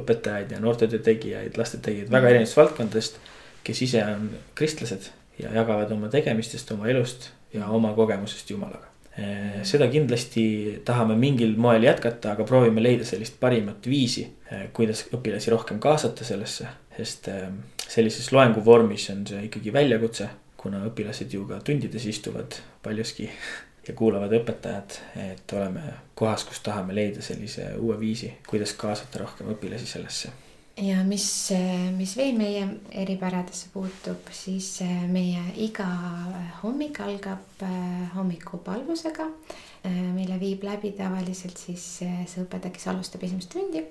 [0.00, 3.20] õpetajaid ja noortetöö tegijaid, lastetegijaid väga erinevatest valdkondadest.
[3.64, 8.90] kes ise on kristlased ja jagavad oma tegemistest, oma elust ja oma kogemusest Jumalaga.
[9.18, 10.44] Eh, seda kindlasti
[10.84, 16.24] tahame mingil moel jätkata, aga proovime leida sellist parimat viisi, eh, kuidas õpilasi rohkem kaasata
[16.24, 17.48] sellesse, sest eh,
[17.88, 20.28] sellises loengu vormis on see ikkagi väljakutse,
[20.61, 23.28] kuna õpilased ju ka tundides istuvad paljuski
[23.88, 29.52] ja kuulavad õpetajat, et oleme kohas, kus tahame leida sellise uue viisi, kuidas kaasata rohkem
[29.54, 30.33] õpilasi sellesse.
[30.83, 31.26] Ja mis,
[31.94, 32.64] mis veel meie
[32.98, 35.87] eripäradesse puutub, siis eh, meie iga
[36.64, 39.28] hommik algab eh, hommikupalvusega,
[39.85, 43.85] mille viib läbi tavaliselt siis see õpetaja, kes alustab esimest tundi.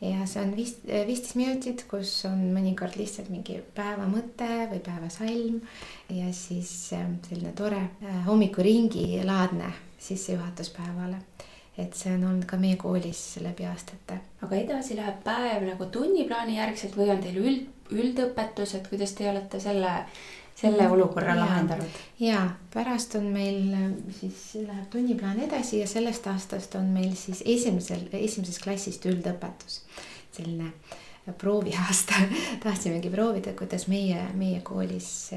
[0.00, 5.60] ja see on viis, viisteist minutit, kus on mõnikord lihtsalt mingi päeva mõte või päevasalm
[6.16, 7.82] ja siis selline tore
[8.26, 11.20] hommikuringi laadne sissejuhatus päevale
[11.78, 14.20] et see on olnud ka meie koolis läbi aastate.
[14.46, 19.28] aga edasi läheb päev nagu tunniplaani järgselt või on teil üld, üldõpetus, et kuidas te
[19.30, 19.94] olete selle,
[20.54, 22.00] selle olukorra ja, lahendanud?
[22.20, 22.42] ja
[22.74, 23.74] pärast on meil
[24.20, 29.82] siis läheb tunniplaan edasi ja sellest aastast on meil siis esimesel, esimesest klassist üldõpetus.
[30.34, 30.72] selline
[31.38, 32.14] prooviaasta
[32.64, 35.30] tahtsimegi proovida, kuidas meie, meie koolis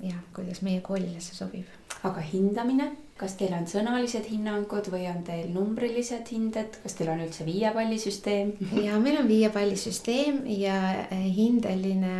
[0.00, 1.66] ja kuidas meie koolile see sobib.
[2.02, 7.22] aga hindamine kas teil on sõnalised hinnangud või on teil numbrilised hinded, kas teil on
[7.24, 8.52] üldse viiepallisüsteem?
[8.86, 10.76] ja meil on viiepallisüsteem ja
[11.08, 12.14] eh, hindeline,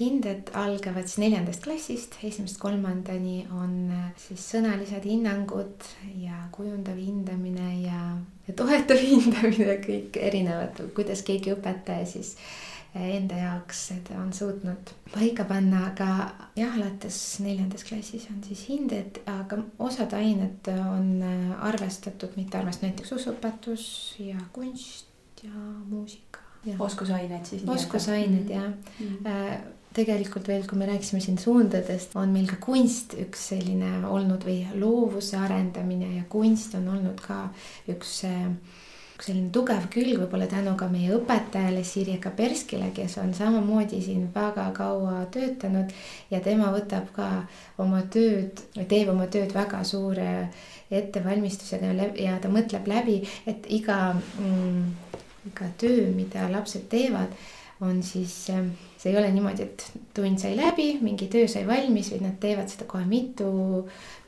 [0.00, 5.90] hinded algavad siis neljandast klassist, esimesest kolmandani on eh, siis sõnalised hinnangud
[6.24, 8.02] ja kujundav hindamine ja,
[8.50, 12.34] toetav hindamine, kõik erinevad, kuidas keegi õpetaja siis
[12.94, 16.08] enda jaoks seda on suutnud paika panna, aga
[16.58, 22.90] jah, alates neljandas klassis on siis hinded, aga osad ained on äh, arvestatud, mitte arvestatud,
[22.90, 23.84] näiteks usuõpetus
[24.24, 25.54] ja kunst ja
[25.86, 26.40] muusika.
[26.78, 27.62] oskusained siis.
[27.68, 29.06] oskusained jah mm.
[29.06, 29.70] -hmm.
[29.94, 34.66] tegelikult veel, kui me rääkisime siin suundadest, on meil ka kunst üks selline olnud või
[34.74, 37.48] loovuse arendamine ja kunst on olnud ka
[37.88, 38.50] üks äh,
[39.24, 44.68] selline tugev külg võib-olla tänu ka meie õpetajale Sirje Kaperskile, kes on samamoodi siin väga
[44.76, 45.92] kaua töötanud
[46.30, 47.28] ja tema võtab ka
[47.82, 50.30] oma tööd, teeb oma tööd väga suure
[50.90, 54.84] ettevalmistusega ja ta mõtleb läbi, et iga mm,,
[55.52, 57.32] iga töö, mida lapsed teevad,
[57.80, 62.24] on siis, see ei ole niimoodi, et tund sai läbi, mingi töö sai valmis, vaid
[62.26, 63.48] nad teevad seda kohe mitu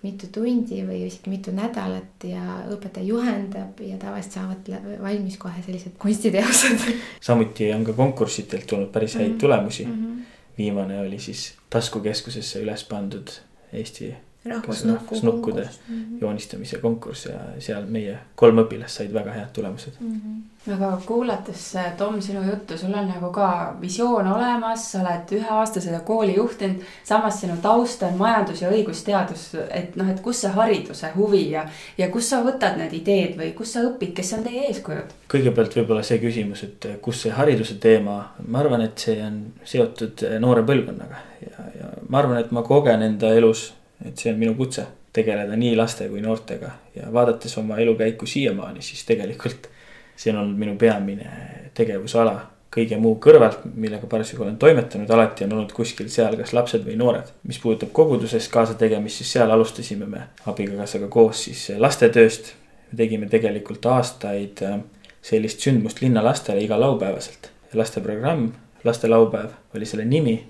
[0.02, 2.42] mitu tundi või isegi mitu nädalat ja
[2.74, 4.70] õpetaja juhendab ja tavaliselt saavad
[5.02, 6.82] valmis kohe sellised kunstiteosed.
[7.22, 9.40] samuti on ka konkurssidelt tulnud päris häid mm -hmm.
[9.40, 9.92] tulemusi mm.
[9.92, 10.20] -hmm.
[10.58, 13.30] viimane oli siis taskukeskusesse üles pandud
[13.72, 16.20] Eesti rahvusnukkude mm -hmm.
[16.20, 20.20] joonistamise konkurss ja seal meie kolm õpilast said väga head tulemused mm.
[20.20, 20.74] -hmm.
[20.74, 25.46] aga kuulates äh, Tom sinu juttu, sul on nagu ka visioon olemas, sa oled ühe
[25.50, 26.76] aasta seda kooli juhtinud.
[27.04, 31.68] samas sinu taust on majandus ja õigusteadus, et noh, et kus see hariduse huvi ja,
[31.98, 35.14] ja kust sa võtad need ideed või kus sa õpid, kes on teie eeskujud?
[35.28, 40.26] kõigepealt võib-olla see küsimus, et kus see hariduse teema, ma arvan, et see on seotud
[40.40, 43.72] noore põlvkonnaga ja, ja ma arvan, et ma kogen enda elus
[44.06, 48.82] et see on minu kutse, tegeleda nii laste kui noortega ja vaadates oma elukäiku siiamaani,
[48.82, 49.68] siis tegelikult
[50.16, 51.28] see on olnud minu peamine
[51.74, 52.38] tegevusala
[52.72, 56.96] kõige muu kõrvalt, millega parasjagu olen toimetanud, alati on olnud kuskil seal kas lapsed või
[56.96, 57.28] noored.
[57.44, 62.54] mis puudutab koguduses kaasategemist, siis seal alustasime me abikaasaga koos siis lastetööst.
[62.92, 64.78] me tegime tegelikult aastaid äh,
[65.22, 67.50] sellist sündmust linnalastele iga laupäevaselt.
[67.74, 68.52] lasteprogramm,
[68.84, 70.42] lastelaupäev oli selle nimi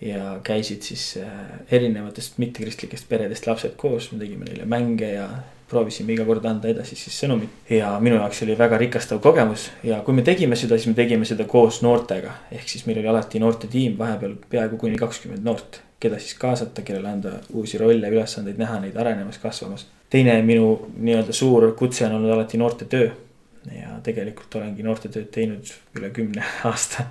[0.00, 1.28] ja käisid siis äh,
[1.72, 5.28] erinevatest mittekristlikest peredest lapsed koos, me tegime neile mänge ja
[5.70, 7.50] proovisime iga kord anda edasi siis sõnumit.
[7.70, 11.26] ja minu jaoks oli väga rikastav kogemus ja kui me tegime seda, siis me tegime
[11.26, 12.34] seda koos noortega.
[12.52, 17.08] ehk siis meil oli alati noortetiim, vahepeal peaaegu kuni kakskümmend noort, keda siis kaasata, kellele
[17.08, 19.86] anda uusi rolle, ülesandeid, näha neid arenemas, kasvamas.
[20.10, 23.10] teine minu nii-öelda suur kutse on olnud alati noortetöö.
[23.72, 27.08] ja tegelikult olengi noortetööd teinud üle kümne aasta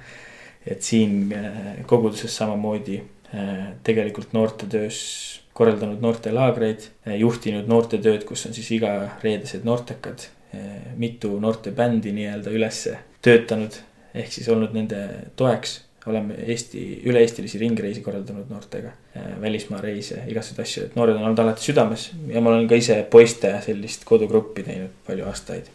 [0.68, 1.34] et siin
[1.86, 3.02] koguduses samamoodi
[3.84, 5.00] tegelikult noortetöös
[5.56, 10.28] korraldanud noortelaagreid, juhtinud noortetööd, kus on siis igareedesed noortekad,
[11.00, 12.82] mitu noortebändi nii-öelda üles
[13.26, 13.78] töötanud,
[14.16, 15.02] ehk siis olnud nende
[15.40, 18.92] toeks oleme Eesti, üle-eestilisi ringreisi korraldanud noortega,
[19.42, 23.00] välismaa reise, igasuguseid asju, et noored on olnud alati südames ja ma olen ka ise
[23.10, 25.72] poiste sellist kodugruppi teinud palju aastaid.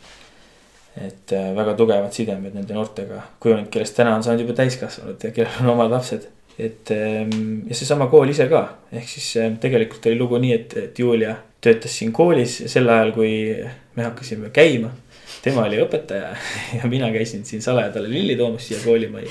[0.99, 5.31] Et äh, väga tugevad sidemed nende noortega kujunenud, kellest täna on saanud juba täiskasvanud ja
[5.35, 6.27] kellel on omad lapsed.
[6.59, 10.75] et ähm, ja seesama kool ise ka, ehk siis äh, tegelikult oli lugu nii, et,
[10.77, 13.33] et Julia töötas siin koolis sel ajal, kui
[13.97, 14.91] me hakkasime käima
[15.43, 16.35] tema oli õpetaja
[16.79, 19.31] ja mina käisin siin salaja talle lilli toomas siia koolimajja.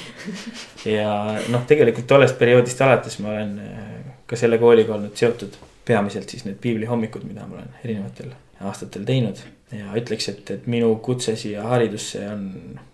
[0.89, 1.11] ja
[1.49, 3.89] noh, tegelikult tollest perioodist alates ma olen äh,
[4.29, 5.57] ka selle kooliga olnud seotud.
[5.85, 9.39] peamiselt siis need piiblihommikud, mida ma olen erinevatel aastatel teinud.
[9.71, 12.45] Ja ütleks, et, et minu kutse siia haridusse on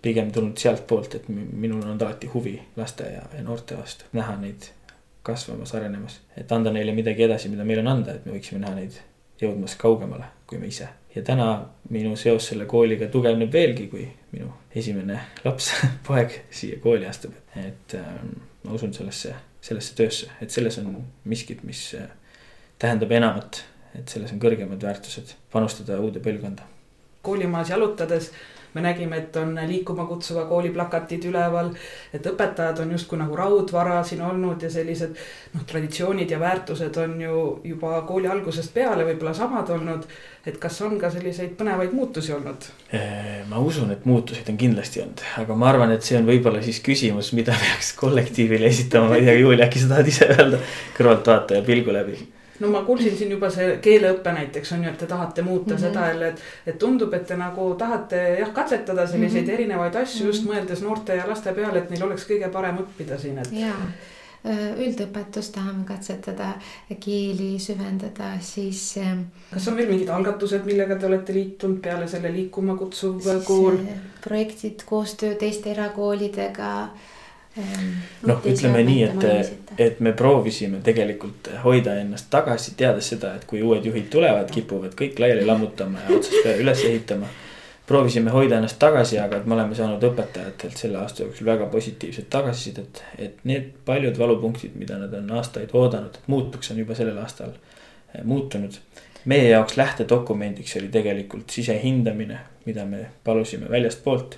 [0.02, 4.70] pigem tulnud sealtpoolt, et minul on alati huvi laste ja, ja noorte vastu, näha neid
[5.26, 6.20] kasvamas, arenemas.
[6.36, 9.00] et anda neile midagi edasi, mida meil on anda, et me võiksime näha neid
[9.40, 11.48] jõudmas kaugemale kui me ise ja täna
[11.90, 15.72] minu seos selle kooliga tugevneb veelgi, kui minu esimene laps,
[16.06, 17.34] poeg siia kooli astub.
[17.56, 18.12] et äh,
[18.64, 19.34] ma usun sellesse,
[19.64, 22.10] sellesse töösse, et selles on miskit, mis äh,
[22.78, 23.64] tähendab enamat,
[23.98, 26.68] et selles on kõrgemad väärtused, panustada uude põlvkonda.
[27.26, 28.30] koolimajas jalutades
[28.76, 31.72] me nägime, et on liikuma kutsuva kooli plakatid üleval.
[32.14, 35.16] et õpetajad on justkui nagu raudvara siin olnud ja sellised
[35.54, 40.04] noh, traditsioonid ja väärtused on ju juba kooli algusest peale võib-olla samad olnud.
[40.46, 42.68] et kas on ka selliseid põnevaid muutusi olnud?
[43.48, 46.84] ma usun, et muutuseid on kindlasti olnud, aga ma arvan, et see on võib-olla siis
[46.84, 50.60] küsimus, mida peaks kollektiivile esitama, ma ei tea, Julia, äkki sa tahad ise öelda
[50.98, 55.06] kõrvaltvaataja pilgu läbi no ma kuulsin siin juba see keeleõpe näiteks on ju, et te
[55.06, 55.80] tahate muuta mm -hmm.
[55.80, 56.42] seda jälle, et.
[56.66, 59.54] et tundub, et te nagu tahate jah, katsetada selliseid mm -hmm.
[59.54, 60.26] erinevaid asju mm -hmm.
[60.26, 60.52] just mhm.
[60.52, 63.52] mõeldes noorte ja laste peale, et neil oleks kõige parem õppida siin, et.
[63.52, 63.86] jaa,
[64.78, 66.52] üldõpetust tahame katsetada,
[67.00, 68.98] keeli süvendada, siis.
[69.50, 73.76] kas on veel mingid algatused, millega te olete liitunud peale selle liikuma kutsuv kool?
[74.24, 76.88] projektid, koostöö teiste erakoolidega
[77.56, 83.62] noh, ütleme nii, et, et me proovisime tegelikult hoida ennast tagasi, teades seda, et kui
[83.64, 87.32] uued juhid tulevad, kipuvad kõik laiali lammutama ja otsast peale üles ehitama.
[87.86, 92.28] proovisime hoida ennast tagasi, aga et me oleme saanud õpetajatelt selle aasta jooksul väga positiivset
[92.30, 97.18] tagasisidet, et need paljud valupunktid, mida nad on aastaid oodanud, et muutuks, on juba sellel
[97.22, 98.80] aastal eh, muutunud.
[99.24, 104.36] meie jaoks lähtedokumendiks oli tegelikult sisehindamine, mida me palusime väljastpoolt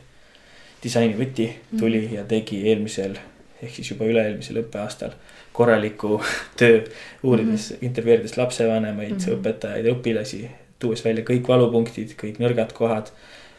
[0.83, 2.15] disainivõti tuli mm.
[2.15, 3.19] ja tegi eelmisel
[3.63, 5.17] ehk siis juba üle-eelmisel õppeaastal
[5.53, 6.21] korraliku
[6.59, 6.83] töö,
[7.23, 7.87] uurides mm, -hmm.
[7.87, 9.39] intervjueerides lapsevanemaid mm, -hmm.
[9.39, 10.45] õpetajaid, õpilasi,
[10.79, 13.11] tuues välja kõik valupunktid, kõik nõrgad kohad.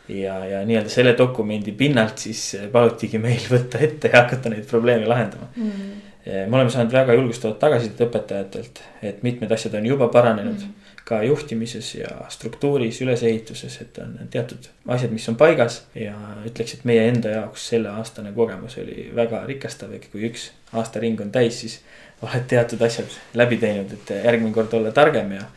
[0.10, 5.06] ja, ja nii-öelda selle dokumendi pinnalt siis palutigi meil võtta ette ja hakata neid probleeme
[5.06, 5.72] lahendama mm.
[5.72, 6.50] -hmm.
[6.50, 10.68] me oleme saanud väga julgustavat tagasisidet õpetajatelt, et mitmed asjad on juba paranenud mm.
[10.68, 15.80] -hmm ka juhtimises ja struktuuris, ülesehituses, et on teatud asjad, mis on paigas.
[15.96, 16.14] ja
[16.46, 21.32] ütleks, et meie enda jaoks selleaastane kogemus oli väga rikastav, ehk kui üks aastaring on
[21.34, 21.80] täis, siis
[22.22, 25.48] oled teatud asjad läbi teinud, et järgmine kord olla targem ja,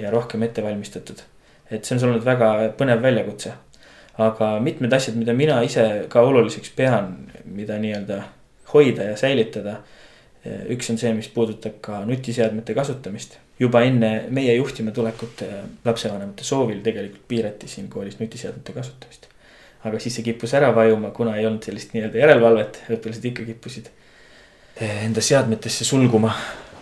[0.00, 1.20] ja rohkem ette valmistatud.
[1.70, 3.52] et see on olnud väga põnev väljakutse.
[4.16, 8.22] aga mitmed asjad, mida mina ise ka oluliseks pean, mida nii-öelda
[8.72, 9.82] hoida ja säilitada.
[10.72, 15.44] üks on see, mis puudutab ka nutiseadmete kasutamist juba enne meie juhtima tulekut
[15.84, 19.28] lapsevanemate soovil tegelikult piirati siin koolis nutiseadmete kasutamist.
[19.84, 23.90] aga siis see kippus ära vajuma, kuna ei olnud sellist nii-öelda järelevalvet, õpilased ikka kippusid
[24.82, 26.32] enda seadmetesse sulguma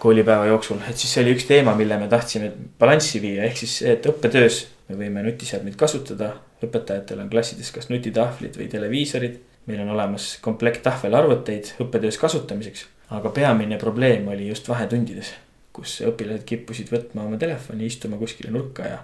[0.01, 3.81] koolipäeva jooksul, et siis see oli üks teema, mille me tahtsime balanssi viia, ehk siis
[3.81, 6.33] see, et õppetöös me võime nutiseadmeid kasutada.
[6.61, 9.37] õpetajatel on klassides kas nutitahvlid või televiisorid,
[9.69, 12.87] meil on olemas komplekt tahvelarvuteid õppetöös kasutamiseks.
[13.11, 15.33] aga peamine probleem oli just vahetundides
[15.81, 19.01] kus õpilased kippusid võtma oma telefoni, istuma kuskile nurka ja.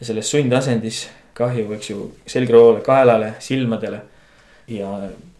[0.00, 4.02] ja selles sundasendis kahju, eks ju, selgroole, kaelale, silmadele.
[4.72, 4.90] ja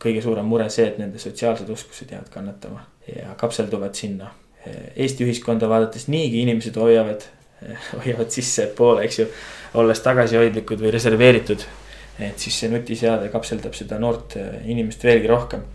[0.03, 4.31] kõige suurem mure see, et nende sotsiaalsed oskused jäävad kannatama ja kapselduvad sinna.
[4.97, 7.25] Eesti ühiskonda vaadates niigi inimesed hoiavad,
[8.01, 9.27] hoiavad sissepoole, eks ju,
[9.81, 11.67] olles tagasihoidlikud või reserveeritud.
[12.19, 15.67] et siis see nutiseade kapseldab seda noort inimest veelgi rohkem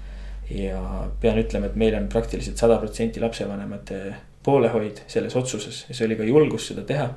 [0.50, 0.80] ja
[1.22, 3.99] pean ütlema, et meil on praktiliselt sada protsenti lapsevanemate
[4.44, 7.10] poolehoid selles otsuses ja see oli ka julgus seda teha.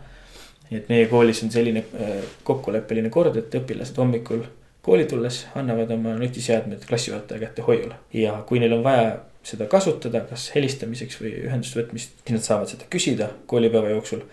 [0.70, 4.44] nii et meie koolis on selline äh, kokkuleppeline kord, et õpilased hommikul
[4.84, 7.94] kooli tulles annavad oma nutiseadmed klassijuhataja kätte hoiule.
[8.12, 12.72] ja kui neil on vaja seda kasutada, kas helistamiseks või ühendust võtmist, siis nad saavad
[12.72, 14.24] seda küsida koolipäeva jooksul.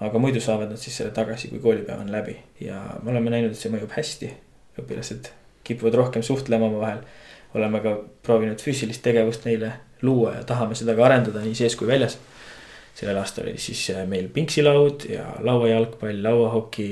[0.00, 3.52] aga muidu saavad nad siis selle tagasi, kui koolipäev on läbi ja me oleme näinud,
[3.52, 4.30] et see mõjub hästi.
[4.80, 5.30] õpilased
[5.64, 7.02] kipuvad rohkem suhtlema omavahel
[7.54, 9.72] oleme ka proovinud füüsilist tegevust neile
[10.02, 12.18] luua ja tahame seda ka arendada nii sees kui väljas.
[13.00, 16.88] Sellel aastal oli siis äh, meil pinksilaud ja lauajalgpall, lauahoki,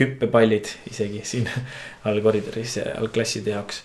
[0.00, 1.48] hüppepallid isegi siin
[2.08, 3.82] all koridoris algklasside jaoks.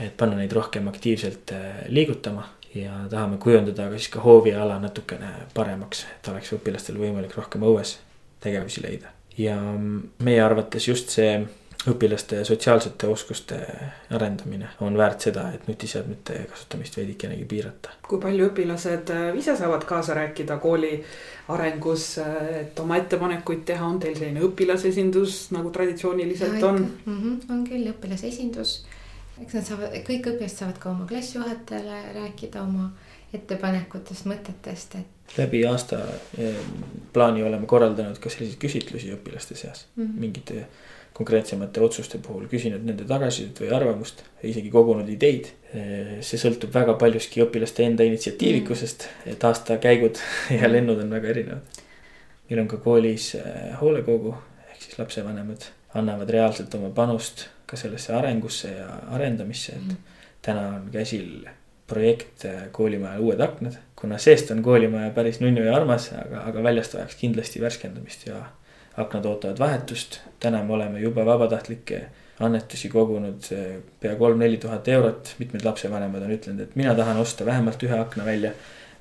[0.00, 1.52] et panna neid rohkem aktiivselt
[1.88, 7.62] liigutama ja tahame kujundada ka siis ka hooviala natukene paremaks, et oleks õpilastel võimalik rohkem
[7.68, 7.98] õues
[8.40, 9.12] tegevusi leida.
[9.38, 9.56] ja
[10.18, 11.42] meie arvates just see
[11.88, 13.58] õpilaste sotsiaalsete oskuste
[14.14, 17.90] arendamine on väärt seda, et nutiseadmete kasutamist veidikenegi piirata.
[18.08, 20.94] kui palju õpilased äh, ise saavad kaasa rääkida kooli
[21.48, 26.84] arengus, äh, et oma ettepanekuid teha, on teil selline õpilasesindus nagu traditsiooniliselt ja, on?
[27.04, 28.76] Mm -hmm, on küll õpilasesindus
[29.42, 32.92] eks nad saavad, kõik õpilased saavad ka oma klassijuhatajale rääkida oma
[33.32, 35.36] ettepanekutest, mõtetest, et.
[35.38, 35.98] läbi aasta
[37.12, 40.20] plaani oleme korraldanud ka selliseid küsitlusi õpilaste seas mm -hmm.
[40.20, 40.66] mingite
[41.12, 45.50] konkreetsemate otsuste puhul, küsinud nende tagasisidet või arvamust, isegi kogunud ideid.
[45.72, 50.20] See sõltub väga paljuski õpilaste enda initsiatiivikusest mm, et aastakäigud
[50.60, 51.80] ja lennud on väga erinevad.
[52.50, 54.34] meil on ka koolis eh, hoolekogu
[54.70, 59.96] ehk siis lapsevanemad annavad reaalselt oma panust ka sellesse arengusse ja arendamisse, et mm.
[60.42, 61.46] täna on käsil
[61.86, 63.76] projekt äh, koolimajal Uued aknad.
[63.96, 68.44] kuna seest on koolimaja päris nunnu ja armas, aga, aga väljast vajaks kindlasti värskendamist ja
[68.96, 70.20] aknad ootavad vahetust.
[70.40, 72.00] täna me oleme juba vabatahtlikke
[72.40, 77.46] annetusi kogunud äh, pea kolm-neli tuhat eurot, mitmed lapsevanemad on ütelnud, et mina tahan osta
[77.46, 78.52] vähemalt ühe akna välja.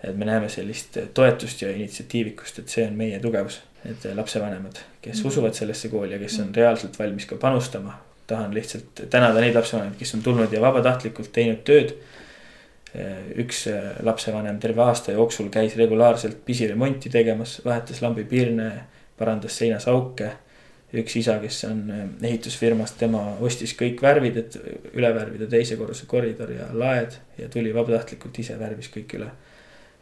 [0.04, 5.22] et me näeme sellist toetust ja initsiatiivikust, et see on meie tugevus, et lapsevanemad, kes
[5.22, 5.28] -hmm.
[5.28, 8.00] usuvad sellesse kooli ja kes on reaalselt valmis ka panustama
[8.32, 11.96] tahan lihtsalt tänada neid lapsevanemaid, kes on tulnud ja vabatahtlikult teinud tööd.
[13.40, 13.62] üks
[14.04, 18.66] lapsevanem terve aasta jooksul käis regulaarselt pisiremonti tegemas, vahetas lambipiirne,
[19.22, 20.32] parandas seinas auke.
[20.92, 21.86] üks isa, kes on
[22.28, 24.58] ehitusfirmast, tema ostis kõik värvid, et
[24.92, 29.30] üle värvida teise korruse koridor ja laed ja tuli vabatahtlikult ise värvis kõik üle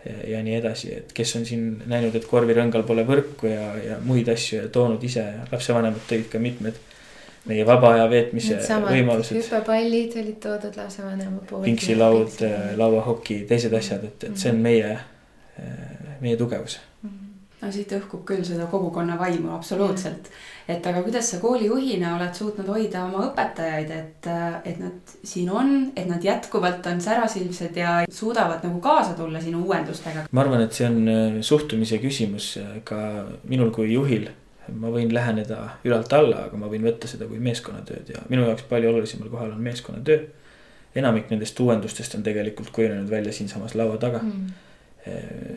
[0.05, 3.99] ja, ja nii edasi, et kes on siin näinud, et korvirõngal pole võrku ja, ja
[4.01, 6.79] muid asju ja toonud ise, lapsevanemad tõid ka mitmed
[7.49, 9.37] meie vaba aja veetmise võimalused.
[9.39, 11.65] hüppepallid olid toodud lapsevanema poolt.
[11.65, 12.43] pinksilaud,
[12.79, 14.93] lauahoki, teised asjad, et, et see on meie,
[15.61, 16.79] äh, meie tugevus.
[17.61, 20.29] No siit õhkub küll seda kogukonna vaimu absoluutselt.
[20.67, 24.29] et aga kuidas sa koolijuhina oled suutnud hoida oma õpetajaid, et,
[24.71, 29.63] et nad siin on, et nad jätkuvalt on särasilmsed ja suudavad nagu kaasa tulla sinu
[29.65, 30.27] uuendustega?
[30.31, 32.53] ma arvan, et see on äh, suhtumise küsimus
[32.87, 32.99] ka
[33.43, 34.29] minul kui juhil
[34.77, 38.65] ma võin läheneda ülalt alla, aga ma võin võtta seda kui meeskonnatööd ja minu jaoks
[38.69, 40.19] palju olulisemal kohal on meeskonnatöö.
[40.95, 44.68] enamik nendest uuendustest on tegelikult kujunenud välja siinsamas laua taga mm..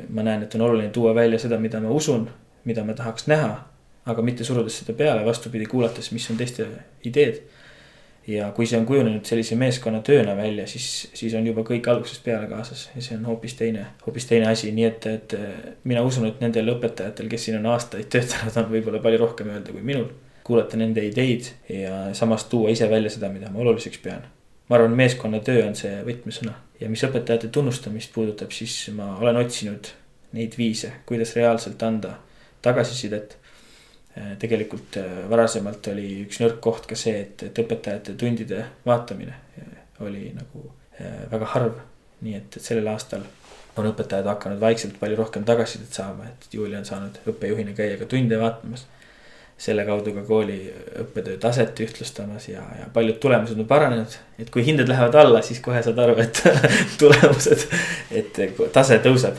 [0.08, 2.28] Ma näen, et on oluline tuua välja seda, mida ma usun,
[2.64, 3.56] mida ma tahaks näha,
[4.06, 6.66] aga mitte surudes seda peale, vastupidi, kuulates, mis on teiste
[7.06, 7.42] ideed
[8.26, 12.46] ja kui see on kujunenud sellise meeskonnatööna välja, siis, siis on juba kõik algusest peale
[12.50, 15.34] kaasas ja see on hoopis teine, hoopis teine asi, nii et, et
[15.88, 19.74] mina usun, et nendel õpetajatel, kes siin on aastaid töötanud, on võib-olla palju rohkem öelda
[19.74, 20.12] kui minul.
[20.42, 24.24] kuulata nende ideid ja samas tuua ise välja seda, mida ma oluliseks pean.
[24.72, 29.90] Ma arvan, meeskonnatöö on see võtmesõna ja mis õpetajate tunnustamist puudutab, siis ma olen otsinud
[30.32, 32.14] neid viise, kuidas reaalselt anda
[32.64, 33.36] tagasisidet
[34.16, 39.32] Äh, tegelikult äh, varasemalt oli üks nõrk koht ka see, et, et õpetajate tundide vaatamine
[39.32, 39.70] äh,
[40.04, 40.68] oli nagu
[41.32, 41.78] väga harv.
[42.22, 43.24] nii et, et sellel aastal
[43.80, 48.06] on õpetajad hakanud vaikselt palju rohkem tagasisidet saama, et Julia on saanud õppejuhina käia ka
[48.06, 48.84] tunde vaatamas.
[49.58, 50.58] Selle kaudu ka kooli
[51.02, 54.16] õppetöö taset ühtlustamas ja, ja paljud tulemused on paranenud.
[54.38, 56.42] et kui hinded lähevad alla, siis kohe saad aru, et
[57.02, 57.66] tulemused,
[58.10, 58.40] et
[58.72, 59.38] tase tõuseb.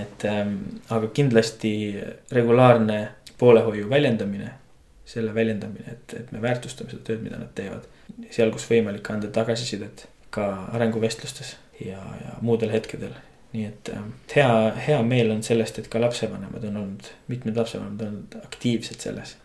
[0.00, 0.56] et ähm,
[0.90, 1.72] aga kindlasti
[2.32, 3.00] regulaarne
[3.38, 4.50] poolehoiu väljendamine,
[5.04, 7.88] selle väljendamine, et, et me väärtustame seda tööd, mida nad teevad.
[8.30, 13.16] seal, kus võimalik anda tagasisidet ka arenguvestlustes ja, ja muudel hetkedel.
[13.52, 14.50] Nii et äh, hea,
[14.86, 19.36] hea meel on sellest, et ka lapsevanemad on olnud, mitmed lapsevanemad on olnud aktiivsed selles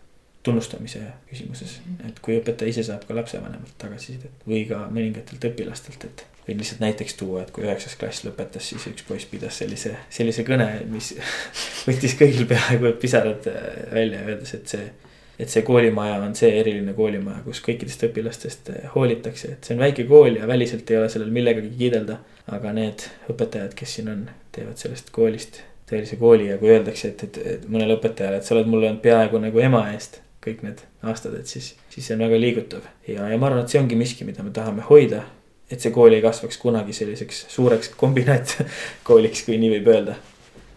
[0.46, 6.22] tunnustamise küsimuses, et kui õpetaja ise saab ka lapsevanemalt tagasisidet või ka mõningatelt õpilastelt, et
[6.46, 10.44] võin lihtsalt näiteks tuua, et kui üheksas klass lõpetas, siis üks poiss pidas sellise, sellise
[10.46, 11.12] kõne, mis
[11.88, 14.86] võttis kõigil peaaegu pisarad äh, välja, öeldes, et see.
[15.38, 19.84] Et see koolimaja on see eriline koolimaja, kus kõikidest õpilastest äh, hoolitakse, et see on
[19.84, 22.18] väike kool ja väliselt ei ole sellel millegagi kiidelda.
[22.46, 24.20] aga need õpetajad, kes siin on,
[24.54, 28.54] teevad sellest koolist tõelise kooli ja kui öeldakse, et, et, et mõnele õpetajale, et sa
[28.54, 32.22] oled mulle olnud peaaegu nagu ema eest kõik need aastad, et siis, siis see on
[32.22, 32.86] väga liigutav.
[33.08, 35.24] ja, ja ma arvan, et see ongi miski, mida me tahame hoida
[35.70, 40.16] et see kool ei kasvaks kunagi selliseks suureks kombinaatkooliks, kui nii võib öelda.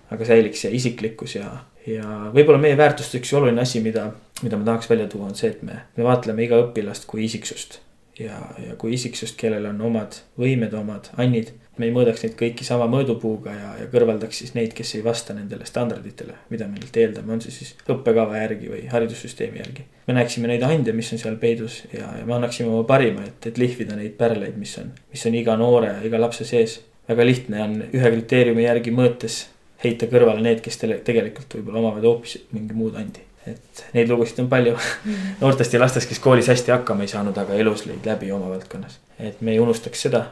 [0.10, 1.46] aga säiliks see isiklikkus ja,
[1.90, 4.10] ja võib-olla meie väärtuste üks oluline asi, mida,
[4.44, 7.80] mida ma tahaks välja tuua, on see, et me, me vaatleme iga õpilast kui isiksust.
[8.20, 11.54] ja, ja kui isiksust, kellel on omad võimed, omad annid.
[11.80, 15.34] me ei mõõdaks neid kõiki sama mõõdupuuga ja, ja kõrvaldaks siis neid, kes ei vasta
[15.34, 19.86] nendele standarditele, mida me neilt eeldame, on see siis õppekava järgi või haridussüsteemi järgi.
[20.08, 23.48] me näeksime neid ande, mis on seal peidus ja, ja me annaksime oma parima, et,
[23.48, 26.82] et lihvida neid pärleid, mis on, mis on iga noore, iga lapse sees.
[27.08, 29.46] väga lihtne on ühe kriteeriumi järgi mõõtes
[29.84, 34.42] heita kõrvale need, kes tele, tegelikult võib-olla omavad hoopis mingi muud andi et neid lugusid
[34.44, 35.40] on palju mm.
[35.42, 39.00] noortest ja lastest, kes koolis hästi hakkama ei saanud, aga elus lõid läbi oma valdkonnas.
[39.20, 40.26] et me ei unustaks seda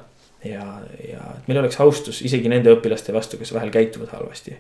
[0.46, 0.66] ja,
[1.08, 4.58] ja et meil oleks austus isegi nende õpilaste vastu, kes vahel käituvad halvasti.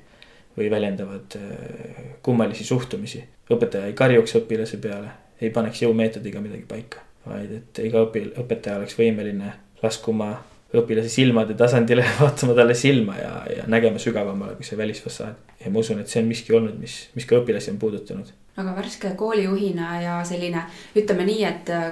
[0.57, 3.23] või väljendavad äh, kummalisi suhtumisi.
[3.53, 5.11] õpetaja ei karjuks õpilase peale,
[5.41, 10.31] ei paneks jõumeetodiga midagi paika, vaid et iga õpi-, õpetaja oleks võimeline laskuma
[10.75, 15.37] õpilase silmade tasandile, vaatama talle silma ja, ja nägema sügavamale kui see välisfassaad.
[15.63, 18.33] ja ma usun, et see on miski olnud, mis, mis ka õpilasi on puudutanud.
[18.57, 20.65] aga värske koolijuhina ja selline,
[20.97, 21.87] ütleme nii, et äh,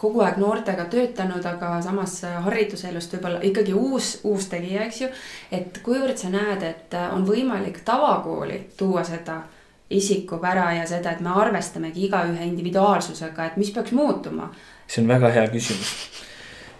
[0.00, 5.10] kogu aeg noortega töötanud, aga samas äh, hariduselust võib-olla ikkagi uus, uus tegija, eks ju.
[5.50, 9.42] et kuivõrd sa näed, et äh, on võimalik tavakooli tuua seda
[9.90, 14.52] isikupära ja seda, et me arvestamegi igaühe individuaalsusega, et mis peaks muutuma?
[14.86, 15.96] see on väga hea küsimus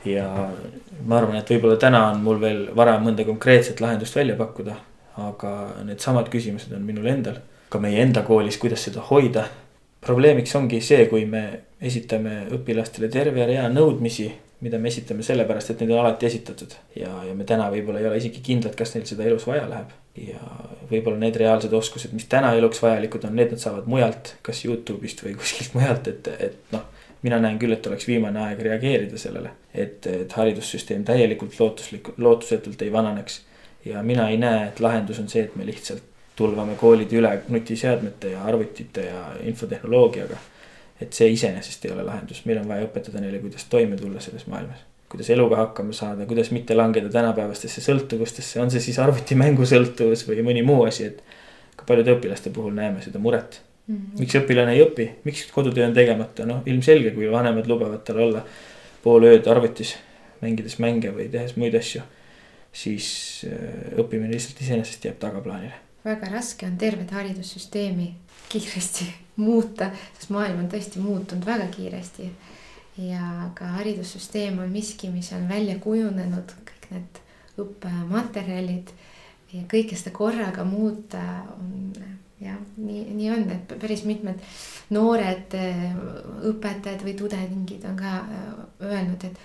[0.05, 0.27] ja
[1.05, 4.77] ma arvan, et võib-olla täna on mul veel vara mõnda konkreetset lahendust välja pakkuda.
[5.21, 5.51] aga
[5.85, 9.45] needsamad küsimused on minul endal, ka meie enda koolis, kuidas seda hoida.
[10.01, 14.31] probleemiks ongi see, kui me esitame õpilastele terve rea nõudmisi,
[14.61, 16.75] mida me esitame sellepärast, et need on alati esitatud.
[16.97, 19.91] ja, ja me täna võib-olla ei ole isegi kindlad, kas neil seda elus vaja läheb.
[20.17, 20.41] ja
[20.91, 25.23] võib-olla need reaalsed oskused, mis täna eluks vajalikud on, need nad saavad mujalt, kas Youtube'ist
[25.25, 26.89] või kuskilt mujalt, et, et noh
[27.23, 32.83] mina näen küll, et oleks viimane aeg reageerida sellele, et, et haridussüsteem täielikult lootuslikult, lootusetult
[32.83, 33.43] ei vananeks.
[33.85, 36.03] ja mina ei näe, et lahendus on see, et me lihtsalt
[36.37, 40.37] tulvame koolid üle nutiseadmete ja arvutite ja infotehnoloogiaga.
[41.01, 44.47] et see iseenesest ei ole lahendus, meil on vaja õpetada neile, kuidas toime tulla selles
[44.47, 44.85] maailmas.
[45.09, 50.65] kuidas eluga hakkama saada, kuidas mitte langeda tänapäevastesse sõltuvustesse, on see siis arvutimängusõltuvus või mõni
[50.65, 51.23] muu asi, et.
[51.77, 53.61] ka paljude õpilaste puhul näeme seda muret.
[54.19, 58.45] Miks õpilane ei õpi, miks kodutöö on tegemata, noh ilmselge, kui vanemad lubavad tal olla
[59.03, 59.95] pool ööd arvutis,
[60.43, 62.03] mängides mänge või tehes muid asju.
[62.73, 63.07] siis
[63.49, 65.75] äh, õppimine lihtsalt iseenesest jääb tagaplaanile.
[66.05, 68.15] väga raske on tervet haridussüsteemi
[68.49, 69.09] kiiresti
[69.45, 72.31] muuta, sest maailm on tõesti muutunud väga kiiresti.
[72.99, 77.21] ja ka haridussüsteem on miski, mis on välja kujunenud, kõik need
[77.61, 78.91] õppematerjalid
[79.53, 81.21] ja kõike seda korraga muuta
[81.57, 81.93] on
[82.41, 84.41] jah, nii, nii on, et päris mitmed
[84.95, 85.87] noored äh,
[86.51, 88.47] õpetajad või tudengid on ka äh,
[88.89, 89.41] öelnud, et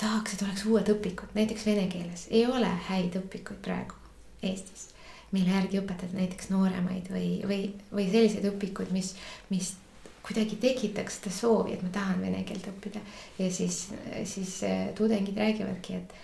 [0.00, 3.98] tahaks, et oleks uued õpikud, näiteks vene keeles ei ole häid õpikuid praegu
[4.42, 4.88] Eestis.
[5.30, 7.60] mille järgi õpetada näiteks nooremaid või, või,
[7.92, 9.12] või selliseid õpikuid, mis,
[9.50, 9.74] mis
[10.26, 13.02] kuidagi tekitaks seda soovi, et ma tahan vene keelt õppida
[13.38, 13.86] ja siis,
[14.28, 16.16] siis äh, tudengid räägivadki, et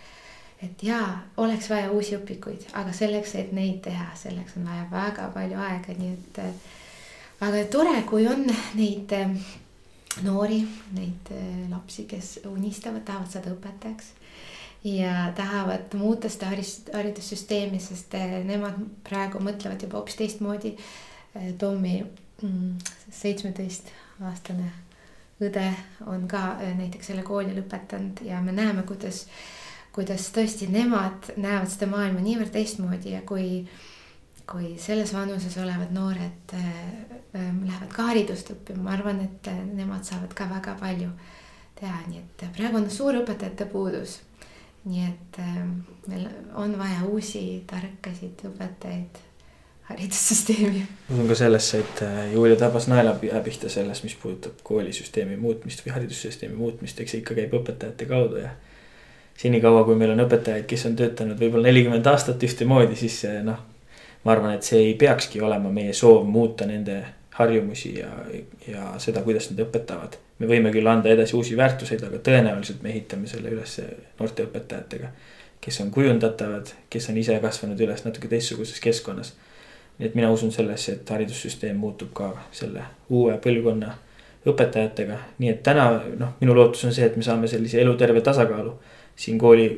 [0.62, 5.30] et jaa, oleks vaja uusi õpikuid, aga selleks, et neid teha, selleks on vaja väga
[5.34, 6.42] palju aega, nii et.
[6.44, 6.74] Äh,
[7.46, 8.46] aga tore, kui on
[8.78, 9.34] neid äh,
[10.24, 10.62] noori,
[10.96, 14.14] neid äh, lapsi, kes unistavad, tahavad saada õpetajaks.
[14.86, 18.14] ja tahavad muuta seda haris, haridussüsteemi, sest
[18.46, 20.76] nemad praegu mõtlevad juba hoopis teistmoodi.
[21.58, 21.98] Tommi
[22.42, 22.76] mm,
[23.10, 23.90] seitsmeteist
[24.24, 24.70] aastane
[25.42, 25.66] õde
[26.06, 29.26] on ka näiteks selle kooli lõpetanud ja me näeme, kuidas
[29.96, 33.62] kuidas tõesti nemad näevad seda maailma niivõrd teistmoodi ja kui,
[34.44, 39.62] kui selles vanuses olevad noored äh, äh, lähevad ka haridust õppima, ma arvan, et äh,
[39.72, 41.10] nemad saavad ka väga palju
[41.80, 44.20] teha, nii et praegu on suur õpetajate puudus.
[44.86, 45.62] nii et äh,
[46.06, 49.24] meil on vaja uusi tarkasid õpetajaid
[49.88, 50.84] haridussüsteemi.
[51.10, 55.96] usun ka sellesse, et äh, Julia tabas naela pihta selles, mis puudutab koolisüsteemi muutmist või
[55.96, 58.52] haridussüsteemi muutmist, eks see ikka käib õpetajate kaudu ja
[59.36, 63.60] senikaua, kui meil on õpetajaid, kes on töötanud võib-olla nelikümmend aastat ühtemoodi, siis noh.
[64.24, 67.02] ma arvan, et see ei peakski olema meie soov muuta nende
[67.36, 68.08] harjumusi ja,
[68.68, 70.16] ja seda, kuidas nad õpetavad.
[70.38, 73.80] me võime küll anda edasi uusi väärtuseid, aga tõenäoliselt me ehitame selle üles
[74.18, 75.12] noorte õpetajatega.
[75.60, 79.34] kes on kujundatavad, kes on ise kasvanud üles natuke teistsuguses keskkonnas.
[79.98, 83.92] nii et mina usun sellesse, et haridussüsteem muutub ka selle uue põlvkonna
[84.46, 88.78] õpetajatega, nii et täna noh, minu lootus on see, et me saame sellise eluterve tasakaalu
[89.16, 89.68] siin kooli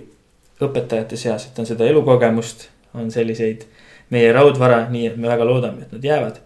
[0.63, 3.65] õpetajate seas, et on seda elukogemust, on selliseid
[4.11, 6.45] meie raudvara, nii et me väga loodame, et nad jäävad.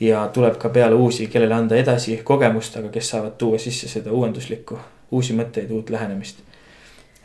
[0.00, 4.12] ja tuleb ka peale uusi, kellele anda edasi kogemust, aga kes saavad tuua sisse seda
[4.12, 4.78] uuenduslikku,
[5.10, 6.38] uusi mõtteid, uut lähenemist.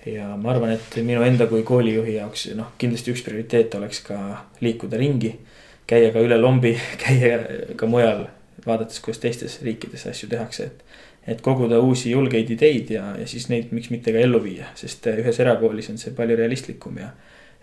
[0.05, 4.17] ja ma arvan, et minu enda kui koolijuhi jaoks noh, kindlasti üks prioriteet oleks ka
[4.61, 5.39] liikuda ringi.
[5.87, 7.39] käia ka üle lombi, käia
[7.75, 8.25] ka mujal
[8.65, 10.83] vaadates, kuidas teistes riikides asju tehakse, et.
[11.27, 15.07] Et koguda uusi julgeid ideid ja, ja siis neid, miks mitte ka ellu viia, sest
[15.09, 17.09] ühes erakoolis on see palju realistlikum ja.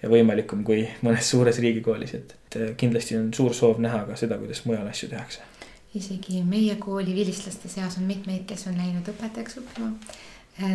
[0.02, 4.38] ja võimalikum kui mõnes suures riigikoolis, et, et kindlasti on suur soov näha ka seda,
[4.40, 5.46] kuidas mujal asju tehakse.
[5.94, 9.92] isegi meie kooli vilistlaste seas on mitmeid, kes on läinud õpetajaks õppima.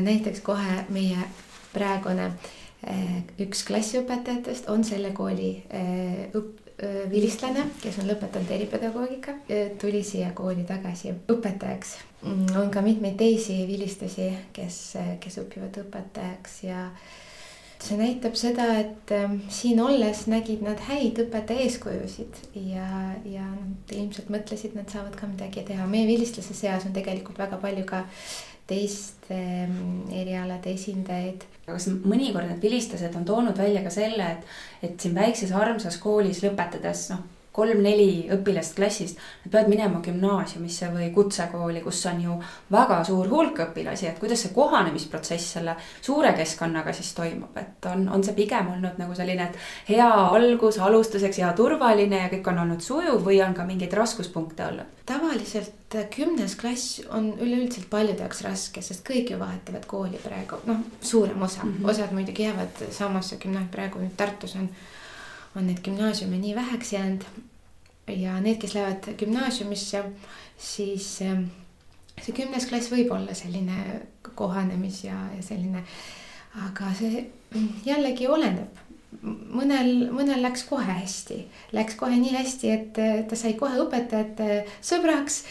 [0.08, 1.28] näiteks kohe meie
[1.74, 2.32] praegune
[3.42, 5.52] üks klassiõpetajatest on selle kooli
[6.38, 6.67] õpp-,
[7.12, 9.34] vilistlane, kes on lõpetanud eripedagoogika,
[9.82, 11.96] tuli siia kooli tagasi õpetajaks.
[12.22, 14.82] Mm, on ka mitmeid teisi vilistlasi, kes,
[15.24, 16.84] kes õpivad õpetajaks ja
[17.82, 19.14] see näitab seda, et
[19.54, 22.88] siin olles nägid nad häid õpetaja eeskujusid ja,
[23.26, 25.86] ja nad ilmselt mõtlesid, nad saavad ka midagi teha.
[25.90, 28.04] meie vilistlase seas on tegelikult väga palju ka
[28.68, 29.38] teiste
[30.12, 31.46] erialade esindajaid.
[31.68, 34.54] kas mõnikord need vilistlased on toonud välja ka selle, et,
[34.84, 37.26] et siin väikses armsas koolis lõpetades noh
[37.58, 42.38] kolm-neli õpilast klassis, nad peavad minema gümnaasiumisse või kutsekooli, kus on ju
[42.74, 48.06] väga suur hulk õpilasi, et kuidas see kohanemisprotsess selle suure keskkonnaga siis toimub, et on,
[48.14, 52.62] on see pigem olnud nagu selline, et hea algus alustuseks ja turvaline ja kõik on
[52.66, 54.94] olnud sujuv või on ka mingeid raskuspunkte olnud?
[55.08, 60.82] tavaliselt kümnes klass on üleüldiselt paljude jaoks raske, sest kõik ju vahetavad kooli praegu, noh,
[61.02, 61.90] suurem osa mm, -hmm.
[61.90, 64.70] osad muidugi jäävad samasse gümnaasiumi, praegu nüüd Tartus on
[65.58, 67.24] on neid gümnaasiume nii väheks jäänud.
[68.08, 70.04] ja need, kes lähevad gümnaasiumisse,
[70.58, 71.50] siis ähm,
[72.24, 74.02] see kümnes klass võib olla selline
[74.36, 75.84] kohanemis ja, ja selline,
[76.70, 77.26] aga see
[77.86, 78.80] jällegi oleneb
[79.28, 81.42] mõnel, mõnel läks kohe hästi,
[81.76, 85.44] läks kohe nii hästi, et ta sai kohe õpetajate sõbraks.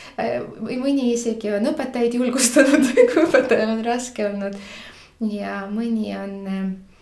[0.60, 4.56] või mõni isegi on õpetajaid julgustanud kui õpetajal on raske olnud.
[5.20, 6.95] ja mõni on Äh,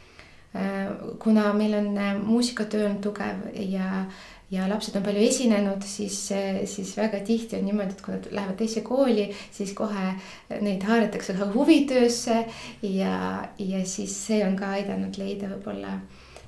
[1.18, 4.04] kuna meil on äh, muusikatöö on tugev ja,
[4.50, 8.28] ja lapsed on palju esinenud, siis, äh, siis väga tihti on niimoodi, et kui nad
[8.30, 10.12] lähevad teise kooli, siis kohe
[10.60, 12.44] neid haaratakse ka huvitöösse
[12.82, 13.16] ja,
[13.58, 15.98] ja siis see on ka aidanud leida võib-olla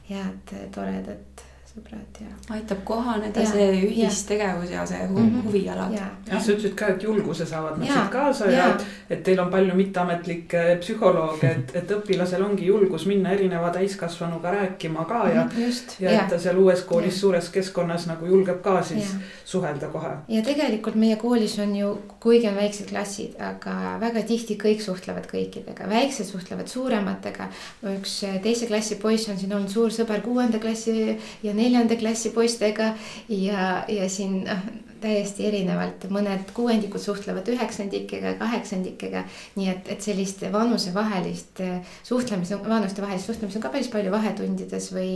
[0.06, 1.45] head toredat
[1.76, 2.32] sõbrad ja.
[2.56, 5.44] aitab kohaneda ja, see ühistegevus ja, ja see hu mm -hmm.
[5.44, 5.88] huviala.
[5.92, 9.40] jah, sa ütlesid ka, et julguse saavad nad siit kaasa ja, ja et, et teil
[9.40, 15.44] on palju mitteametlikke psühholooge, et, et õpilasel ongi julgus minna erineva täiskasvanuga rääkima ka ja
[15.44, 15.50] mm.
[15.50, 19.20] -hmm, ja, ja et ta seal uues koolis, suures keskkonnas nagu julgeb ka siis ja.
[19.44, 20.14] suhelda kohe.
[20.28, 25.28] ja tegelikult meie koolis on ju, kuigi on väiksed klassid, aga väga tihti kõik suhtlevad
[25.32, 27.48] kõikidega, väiksed suhtlevad suurematega.
[27.96, 31.65] üks teise klassi poiss on siin olnud suur sõber kuuenda klassi ja neljanda
[32.00, 32.92] klassi poistega
[33.28, 34.66] ja, ja siin noh,
[35.00, 39.24] täiesti erinevalt, mõned kuuendikud suhtlevad üheksandikega, kaheksandikega.
[39.56, 41.62] nii et, et sellist vanusevahelist
[42.06, 45.10] suhtlemist, vanustevahelist suhtlemist on ka päris palju vahetundides või,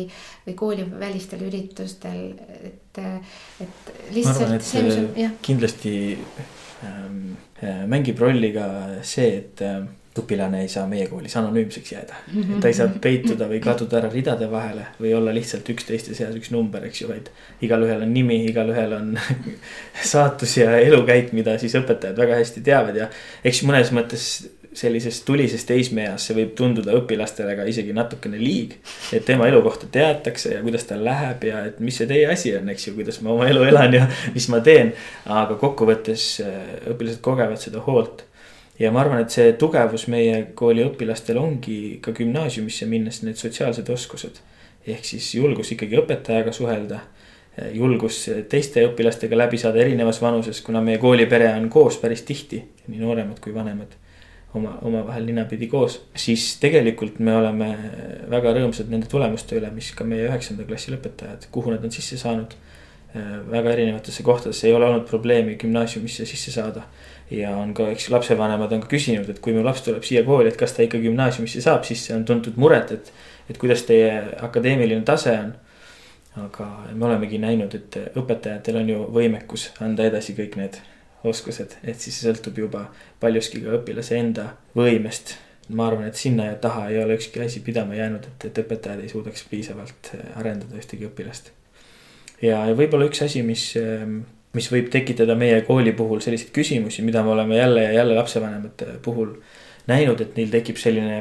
[0.46, 3.00] või koolivälistel üritustel, et,
[3.64, 4.60] et lihtsalt.
[4.62, 5.38] see, mis on jah.
[5.42, 5.94] kindlasti
[6.84, 7.32] ähm,
[7.90, 8.68] mängib rolli ka
[9.06, 9.64] see, et
[10.18, 12.14] õpilane ei saa meie koolis anonüümseks jääda.
[12.34, 12.60] -hmm.
[12.60, 16.50] ta ei saa peituda või kaduda ära ridade vahele või olla lihtsalt üksteiste seas üks
[16.50, 17.30] number, eks ju, vaid.
[17.62, 19.18] igalühel on nimi, igalühel on
[20.12, 23.10] saatus ja elukäik, mida siis õpetajad väga hästi teavad ja
[23.44, 24.26] eks mõnes mõttes
[24.72, 28.76] sellises tulises teismeeas see võib tunduda õpilastele ka isegi natukene liig.
[29.12, 32.54] et tema elu kohta teatakse ja kuidas tal läheb ja et mis see teie asi
[32.56, 34.06] on, eks ju, kuidas ma oma elu elan ja
[34.36, 34.92] mis ma teen.
[35.26, 36.58] aga kokkuvõttes äh,
[36.94, 38.24] õpilased kogevad seda hoolt
[38.80, 43.88] ja ma arvan, et see tugevus meie kooli õpilastel ongi ka gümnaasiumisse minnes need sotsiaalsed
[43.92, 44.40] oskused.
[44.86, 47.00] ehk siis julgus ikkagi õpetajaga suhelda,
[47.76, 53.02] julgus teiste õpilastega läbi saada erinevas vanuses, kuna meie koolipere on koos päris tihti, nii
[53.02, 53.92] nooremad kui vanemad
[54.54, 57.70] oma, omavahel ninapidi koos, siis tegelikult me oleme
[58.30, 62.18] väga rõõmsad nende tulemuste üle, mis ka meie üheksanda klassi lõpetajad, kuhu nad on sisse
[62.20, 62.56] saanud.
[63.50, 66.84] Väga erinevatesse kohtadesse ei ole olnud probleemi gümnaasiumisse sisse saada
[67.30, 70.50] ja on ka, eks lapsevanemad on ka küsinud, et kui mu laps tuleb siia kooli,
[70.50, 73.12] et kas ta ikka gümnaasiumisse saab sisse, on tuntud muret, et.
[73.50, 74.10] et kuidas teie
[74.46, 75.52] akadeemiline tase on.
[76.38, 80.78] aga me olemegi näinud, et õpetajatel on ju võimekus anda edasi kõik need
[81.26, 82.84] oskused, et siis see sõltub juba
[83.20, 85.36] paljuski ka õpilase enda võimest.
[85.68, 89.08] ma arvan, et sinna taha ei ole ükski asi pidama jäänud, et, et õpetajad ei
[89.08, 91.52] suudaks piisavalt arendada ühtegi õpilast.
[92.42, 94.20] Ja, ja võib-olla üks asi, mis ähm,
[94.56, 98.86] mis võib tekitada meie kooli puhul selliseid küsimusi, mida me oleme jälle ja jälle lapsevanemate
[99.02, 99.34] puhul
[99.90, 101.20] näinud, et neil tekib selline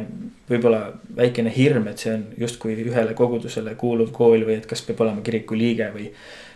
[0.50, 0.82] võib-olla
[1.18, 5.26] väikene hirm, et see on justkui ühele kogudusele kuuluv kool või et kas peab olema
[5.26, 6.10] kiriku liige või.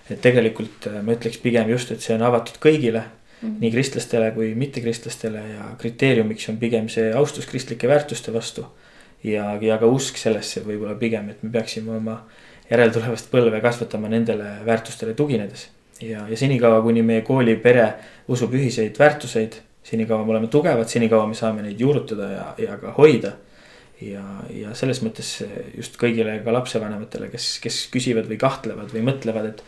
[0.10, 3.60] et tegelikult äh, ma ütleks pigem just, et see on avatud kõigile mm, -hmm.
[3.62, 8.66] nii kristlastele kui mittekristlastele ja kriteeriumiks on pigem see austus kristlike väärtuste vastu.
[9.24, 12.24] ja, ja ka usk sellesse võib-olla pigem, et me peaksime oma
[12.74, 15.70] järeltulevast põlve kasvatama nendele väärtustele tuginedes
[16.02, 17.88] ja, ja senikaua, kuni meie kooli pere
[18.32, 22.94] usub ühiseid väärtuseid, senikaua me oleme tugevad, senikaua me saame neid juurutada ja, ja ka
[22.98, 23.34] hoida.
[24.02, 25.30] ja, ja selles mõttes
[25.78, 29.62] just kõigile ka lapsevanematele, kes, kes küsivad või kahtlevad või mõtlevad, et,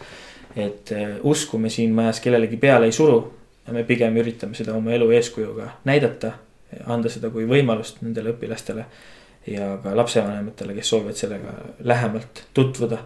[0.56, 3.22] et äh, usku me siin majas kellelegi peale ei suru.
[3.72, 6.34] me pigem üritame seda oma elu eeskujuga näidata,
[6.86, 8.86] anda seda kui võimalust nendele õpilastele
[9.48, 12.98] ja ka lapsevanematele, kes soovivad sellega lähemalt tutvuda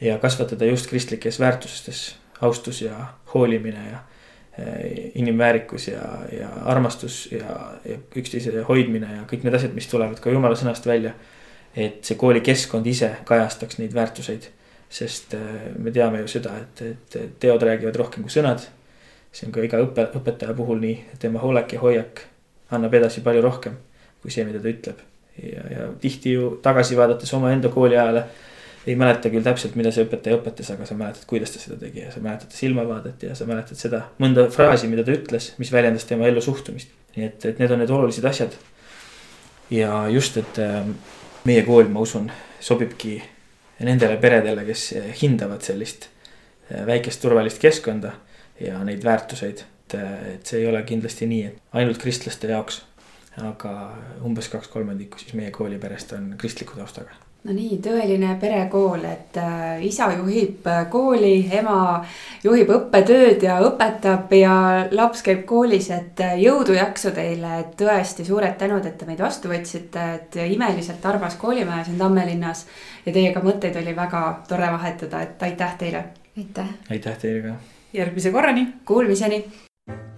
[0.00, 3.98] ja kasvatada just kristlikes väärtustes austus ja hoolimine ja
[4.58, 6.02] eh, inimväärikus ja,
[6.40, 10.86] ja armastus ja, ja üksteise hoidmine ja kõik need asjad, mis tulevad ka jumala sõnast
[10.86, 11.14] välja.
[11.76, 14.48] et see koolikeskkond ise kajastaks neid väärtuseid,
[14.90, 18.66] sest eh, me teame ju seda, et, et teod räägivad rohkem kui sõnad.
[19.32, 22.24] see on ka iga õpe, õpetaja puhul nii, tema hoolek ja hoiak
[22.70, 23.76] annab edasi palju rohkem
[24.22, 25.04] kui see, mida ta ütleb
[25.42, 28.24] ja, ja tihti ju tagasi vaadates omaenda kooliajale
[28.86, 32.00] ei mäleta küll täpselt, mida see õpetaja õpetas, aga sa mäletad, kuidas ta seda tegi
[32.04, 36.06] ja sa mäletad silmavaadet ja sa mäletad seda mõnda fraasi, mida ta ütles, mis väljendas
[36.08, 36.94] tema ellu suhtumist.
[37.16, 38.54] nii et, et need on need olulised asjad.
[39.70, 40.86] ja just, et äh,
[41.44, 42.30] meie kool, ma usun,
[42.60, 43.18] sobibki
[43.84, 46.08] nendele peredele, kes hindavad sellist
[46.72, 48.14] äh, väikest turvalist keskkonda
[48.60, 49.64] ja neid väärtuseid.
[49.92, 52.82] et see ei ole kindlasti nii, et ainult kristlaste jaoks
[53.44, 53.72] aga
[54.24, 57.16] umbes kaks kolmandikku siis meie kooliperest on kristliku taustaga
[57.46, 62.00] no nii, tõeline perekool, et äh, isa juhib äh, kooli, ema
[62.44, 64.54] juhib õppetööd ja õpetab ja
[64.90, 69.22] laps käib koolis, et äh, jõudu, jaksu teile, et tõesti suured tänud, et te meid
[69.22, 72.66] vastu võtsite, et imeliselt armas koolimaja siin Tammelinnas.
[73.06, 76.04] ja teiega mõtteid oli väga tore vahetada, et aitäh teile.
[76.36, 76.74] aitäh.
[76.90, 77.56] aitäh teile ka.
[77.92, 78.66] järgmise korrani.
[78.84, 79.44] Kuulmiseni